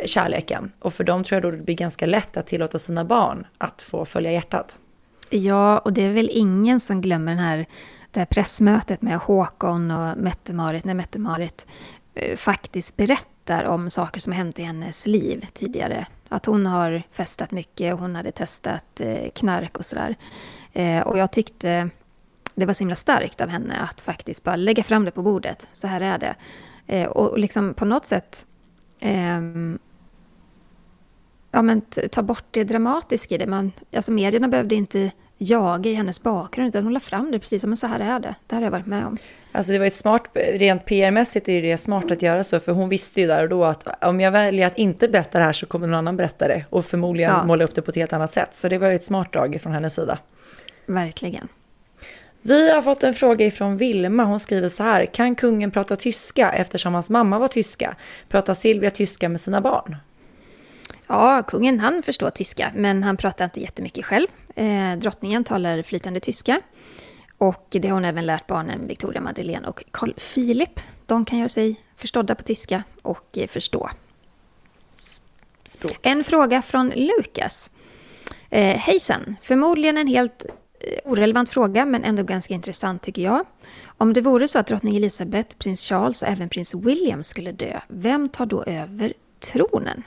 [0.06, 0.72] kärleken.
[0.80, 3.82] Och för dem tror jag då det blir ganska lätt att tillåta sina barn att
[3.82, 4.78] få följa hjärtat.
[5.30, 7.66] Ja, och det är väl ingen som glömmer den här
[8.16, 11.68] det här pressmötet med Håkon och Mette-Marit, när Mette-Marit
[12.13, 16.07] eh, faktiskt berättar om saker som hänt i hennes liv tidigare.
[16.30, 20.16] Att hon har festat mycket och hon hade testat eh, knark och sådär.
[20.74, 21.89] Eh, och jag tyckte
[22.55, 25.68] det var så himla starkt av henne att faktiskt bara lägga fram det på bordet.
[25.74, 27.07] Så här är det.
[27.07, 28.47] Och liksom på något sätt
[28.99, 29.80] ehm,
[31.51, 33.47] ja, men ta bort det dramatiska i det.
[33.47, 37.62] Man, alltså medierna behövde inte jaga i hennes bakgrund, utan hon la fram det precis
[37.62, 38.36] som en så här är det.
[38.48, 39.18] Det här har jag varit med om.
[39.52, 42.90] Alltså det var ett smart, rent PR-mässigt är det smart att göra så, för hon
[42.90, 45.66] visste ju där och då att om jag väljer att inte berätta det här så
[45.66, 47.44] kommer någon annan berätta det och förmodligen ja.
[47.46, 48.56] måla upp det på ett helt annat sätt.
[48.56, 50.20] Så det var ju ett smart drag från hennes sida.
[50.86, 51.48] Verkligen.
[52.42, 54.24] Vi har fått en fråga ifrån Vilma.
[54.24, 55.06] Hon skriver så här.
[55.06, 57.96] Kan kungen prata tyska eftersom hans mamma var tyska?
[58.30, 59.98] Pratar Silvia tyska med sina barn?
[61.08, 64.28] Ja, kungen han förstår tyska, men han pratar inte jättemycket själv.
[64.56, 66.62] Eh, drottningen talar flytande tyska.
[67.38, 70.80] Och det har hon även lärt barnen Victoria Madeleine och Carl Philip.
[71.06, 73.90] De kan göra sig förstådda på tyska och eh, förstå.
[75.66, 75.98] Språk.
[76.02, 77.72] En fråga från Lukas.
[78.50, 79.36] Eh, hejsan!
[79.42, 80.46] Förmodligen en helt
[80.80, 83.46] eh, orelevant fråga, men ändå ganska intressant tycker jag.
[83.86, 87.80] Om det vore så att drottning Elizabeth, prins Charles och även prins William skulle dö,
[87.88, 90.04] vem tar då över tronen?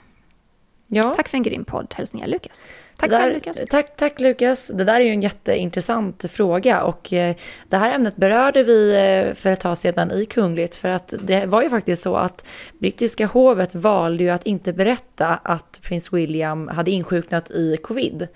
[0.91, 1.13] Ja.
[1.15, 1.93] Tack för en grym podd.
[1.97, 2.67] Hälsningar Lukas.
[2.97, 3.65] Tack där, själv Lukas.
[3.69, 4.67] Tack, tack Lukas.
[4.73, 7.35] Det där är ju en jätteintressant fråga och eh,
[7.67, 11.45] det här ämnet berörde vi eh, för ett tag sedan i Kungligt för att det
[11.45, 12.45] var ju faktiskt så att
[12.79, 18.27] brittiska hovet valde ju att inte berätta att prins William hade insjuknat i covid.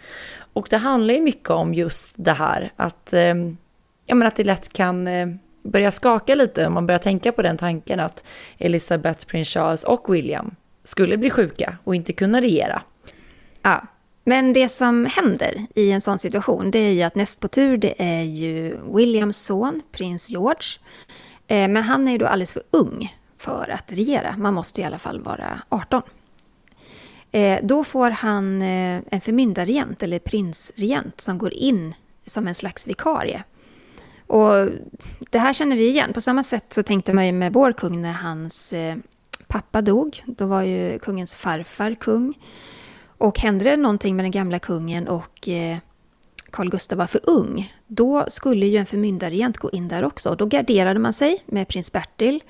[0.54, 3.36] Och det handlar ju mycket om just det här att, eh,
[4.06, 5.10] ja, men att det lätt kan
[5.64, 8.24] börja skaka lite om man börjar tänka på den tanken att
[8.58, 12.82] Elizabeth, prins Charles och William skulle bli sjuka och inte kunna regera.
[13.62, 13.84] Ja,
[14.24, 17.78] men det som händer i en sån situation det är ju att näst på tur
[17.78, 20.80] det är ju Williams son, prins George.
[21.48, 24.38] Eh, men han är ju då alldeles för ung för att regera.
[24.38, 26.02] Man måste i alla fall vara 18.
[27.32, 32.88] Eh, då får han eh, en förmyndarregent, eller prinsregent, som går in som en slags
[32.88, 33.44] vikarie.
[34.28, 34.70] Och
[35.32, 36.14] det här känner vi igen.
[36.14, 38.74] På samma sätt så tänkte man ju med vår kung när hans
[39.48, 40.24] pappa dog.
[40.26, 42.34] Då var ju kungens farfar kung.
[43.18, 45.78] Och hände det någonting med den gamla kungen och eh,
[46.54, 50.36] Carl Gustaf var för ung, då skulle ju en förmyndarregent gå in där också.
[50.36, 52.44] Då garderade man sig med prins Bertil.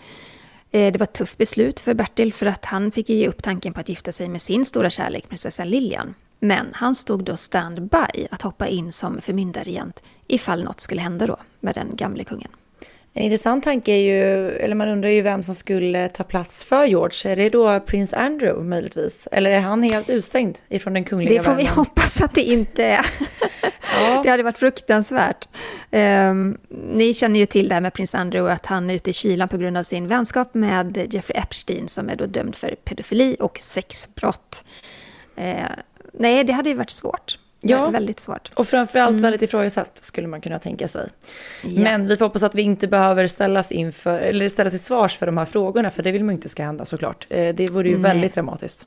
[0.72, 3.74] Eh, det var ett tufft beslut för Bertil för att han fick ge upp tanken
[3.74, 6.16] på att gifta sig med sin stora kärlek, prinsessa Lilian.
[6.40, 11.38] Men han stod då standby att hoppa in som förmyndarregent ifall något skulle hända då
[11.60, 12.50] med den gamle kungen.
[13.16, 16.86] En intressant tanke är ju, eller man undrar ju vem som skulle ta plats för
[16.86, 17.32] George.
[17.32, 19.28] Är det då prins Andrew möjligtvis?
[19.32, 21.66] Eller är han helt utstängd ifrån den kungliga Det får världen?
[21.66, 23.06] vi hoppas att det inte är.
[23.96, 24.22] Ja.
[24.24, 25.48] Det hade varit fruktansvärt.
[25.92, 26.58] Um,
[26.94, 29.50] ni känner ju till det här med prins Andrew, att han är ute i kylan
[29.50, 33.58] på grund av sin vänskap med Jeffrey Epstein som är då dömd för pedofili och
[33.60, 34.64] sexbrott.
[35.38, 35.44] Uh,
[36.14, 37.38] nej, det hade ju varit svårt.
[37.64, 38.52] Ja, väldigt svårt.
[38.56, 39.22] Och framförallt mm.
[39.22, 41.10] väldigt ifrågasatt skulle man kunna tänka sig.
[41.62, 41.70] Ja.
[41.70, 45.26] Men vi får hoppas att vi inte behöver ställas, inför, eller ställas till svars för
[45.26, 47.28] de här frågorna, för det vill man inte ska hända såklart.
[47.30, 48.04] Eh, det vore ju Nej.
[48.04, 48.86] väldigt dramatiskt.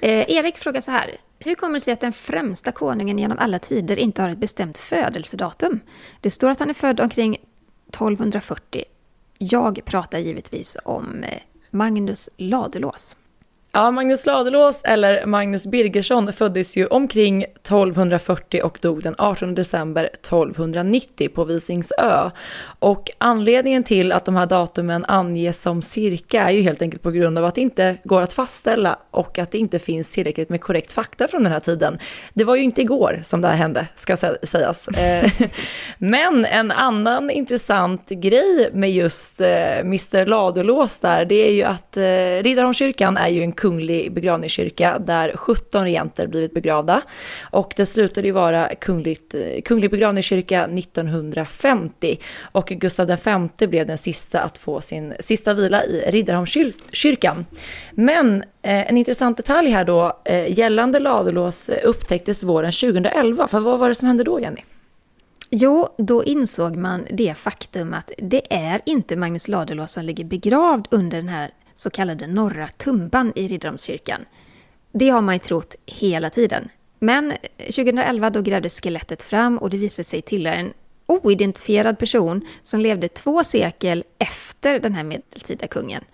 [0.00, 1.10] Eh, Erik frågar så här.
[1.44, 4.78] Hur kommer det sig att den främsta konungen genom alla tider inte har ett bestämt
[4.78, 5.80] födelsedatum?
[6.20, 7.36] Det står att han är född omkring
[7.88, 8.84] 1240.
[9.38, 11.38] Jag pratar givetvis om eh,
[11.70, 13.16] Magnus Ladulås.
[13.76, 20.04] Ja, Magnus Ladulås, eller Magnus Birgersson, föddes ju omkring 1240 och dog den 18 december
[20.04, 22.30] 1290 på Visingsö.
[22.78, 27.10] Och anledningen till att de här datumen anges som cirka är ju helt enkelt på
[27.10, 30.60] grund av att det inte går att fastställa och att det inte finns tillräckligt med
[30.60, 31.98] korrekt fakta från den här tiden.
[32.34, 34.88] Det var ju inte igår som det här hände, ska sägas.
[34.88, 35.30] Eh,
[35.98, 41.96] men en annan intressant grej med just eh, Mr Ladulås där, det är ju att
[41.96, 47.02] eh, Riddarholmskyrkan är ju en kunglig begravningskyrka där 17 regenter blivit begravda.
[47.50, 49.34] Och det slutade ju vara kungligt,
[49.64, 52.18] kunglig begravningskyrka 1950
[52.52, 53.06] och Gustav
[53.58, 57.46] V blev den sista att få sin sista vila i Riddarholmskyrkan.
[57.92, 63.60] Men eh, en intressant detalj här då, eh, gällande Ladulås eh, upptäcktes våren 2011, för
[63.60, 64.62] vad var det som hände då Jenny?
[65.50, 70.88] Jo, då insåg man det faktum att det är inte Magnus Ladulås som ligger begravd
[70.90, 74.24] under den här så kallade norra tumban i Riddarholmskyrkan.
[74.92, 76.68] Det har man ju trott hela tiden.
[76.98, 80.72] Men eh, 2011 då grävdes skelettet fram och det visade sig tillhöra en
[81.06, 86.04] oidentifierad person som levde två sekel efter den här medeltida kungen.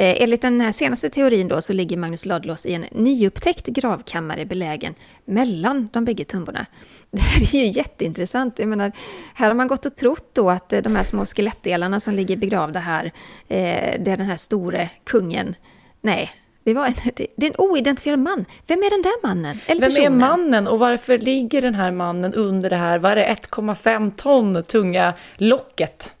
[0.00, 4.94] Eh, enligt den senaste teorin då så ligger Magnus Ladulås i en nyupptäckt gravkammare belägen
[5.24, 6.66] mellan de bägge tumborna.
[7.10, 8.58] Det här är ju jätteintressant.
[8.58, 8.92] Jag menar,
[9.34, 12.80] här har man gått och trott då att de här små skelettdelarna som ligger begravda
[12.80, 13.04] här,
[13.48, 15.54] eh, det är den här store kungen.
[16.00, 16.30] Nej,
[16.64, 18.44] det, var en, det, är en oidentifierad man.
[18.66, 19.58] Vem är den där mannen?
[19.66, 20.12] Eller Vem personen?
[20.12, 24.12] är mannen och varför ligger den här mannen under det här, vad är det, 1,5
[24.16, 26.12] ton tunga locket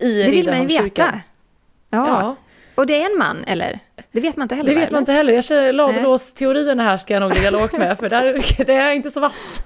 [0.00, 1.20] i Det vill man ju veta.
[1.90, 2.08] Ja.
[2.08, 2.36] ja.
[2.82, 3.78] Och det är en man, eller?
[4.12, 4.74] Det vet man inte heller.
[4.74, 5.32] Det vet man inte heller.
[5.32, 8.32] Jag känner ladulåsteorierna här ska jag nog ligga lågt med, för där,
[8.64, 9.62] det är jag inte så vass.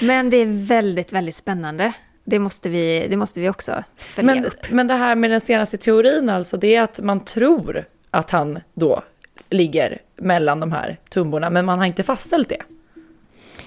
[0.00, 1.92] Men det är väldigt, väldigt spännande.
[2.24, 4.70] Det måste vi, det måste vi också följa men, upp.
[4.70, 8.58] Men det här med den senaste teorin alltså, det är att man tror att han
[8.74, 9.02] då
[9.50, 12.62] ligger mellan de här tumborna, men man har inte fastställt det.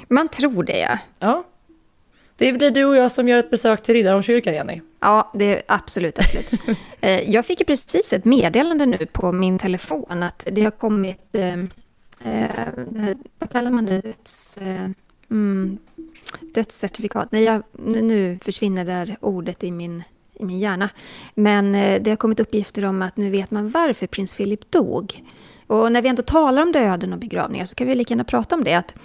[0.08, 0.98] Man tror det, ja.
[1.20, 1.44] Ja.
[2.42, 4.82] Det blir du och jag som gör ett besök till Riddarholmskyrkan, Jenny.
[5.00, 6.52] Ja, det är absolut, absolut.
[7.02, 11.54] Eh, jag fick precis ett meddelande nu på min telefon att det har kommit, eh,
[12.24, 14.90] eh, vad kallar man det, Döds, eh,
[15.32, 15.78] mm,
[16.40, 17.32] dödscertifikat.
[17.32, 17.64] Nej, jag,
[18.02, 20.90] nu försvinner det ordet i min, i min hjärna.
[21.36, 25.24] Men eh, det har kommit uppgifter om att nu vet man varför prins Philip dog.
[25.68, 28.56] Och när vi ändå talar om döden och begravningar så kan vi lika gärna prata
[28.56, 28.74] om det.
[28.74, 28.96] Att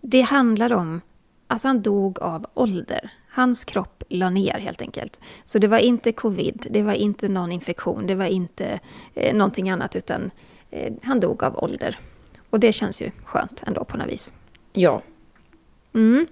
[0.00, 1.00] det handlar om
[1.46, 3.10] Alltså han dog av ålder.
[3.30, 5.20] Hans kropp la ner helt enkelt.
[5.44, 8.80] Så det var inte covid, det var inte någon infektion, det var inte
[9.14, 10.30] eh, någonting annat utan
[10.70, 11.98] eh, han dog av ålder.
[12.50, 14.32] Och det känns ju skönt ändå på något vis.
[14.72, 15.02] Ja.
[15.94, 16.26] Mm.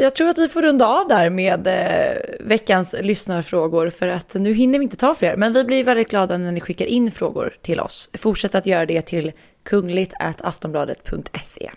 [0.00, 4.52] Jag tror att vi får runda av där med eh, veckans lyssnarfrågor för att nu
[4.52, 5.36] hinner vi inte ta fler.
[5.36, 8.10] Men vi blir väldigt glada när ni skickar in frågor till oss.
[8.14, 11.70] Fortsätt att göra det till kungligt.aftonbladet.se.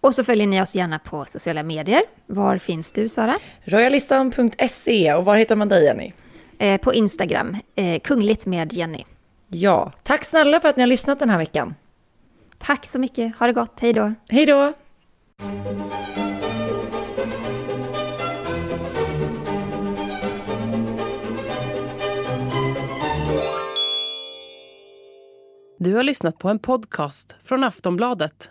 [0.00, 2.02] Och så följer ni oss gärna på sociala medier.
[2.26, 3.38] Var finns du, Sara?
[3.64, 5.14] Royalistan.se.
[5.14, 6.10] Och var hittar man dig, Jenny?
[6.58, 7.56] Eh, på Instagram.
[7.76, 9.04] Eh, kungligt med Jenny.
[9.48, 11.74] Ja, tack snälla för att ni har lyssnat den här veckan.
[12.58, 13.36] Tack så mycket.
[13.36, 13.80] Ha det gott.
[13.80, 14.14] Hej då.
[14.28, 14.72] Hej då.
[25.78, 28.50] Du har lyssnat på en podcast från Aftonbladet.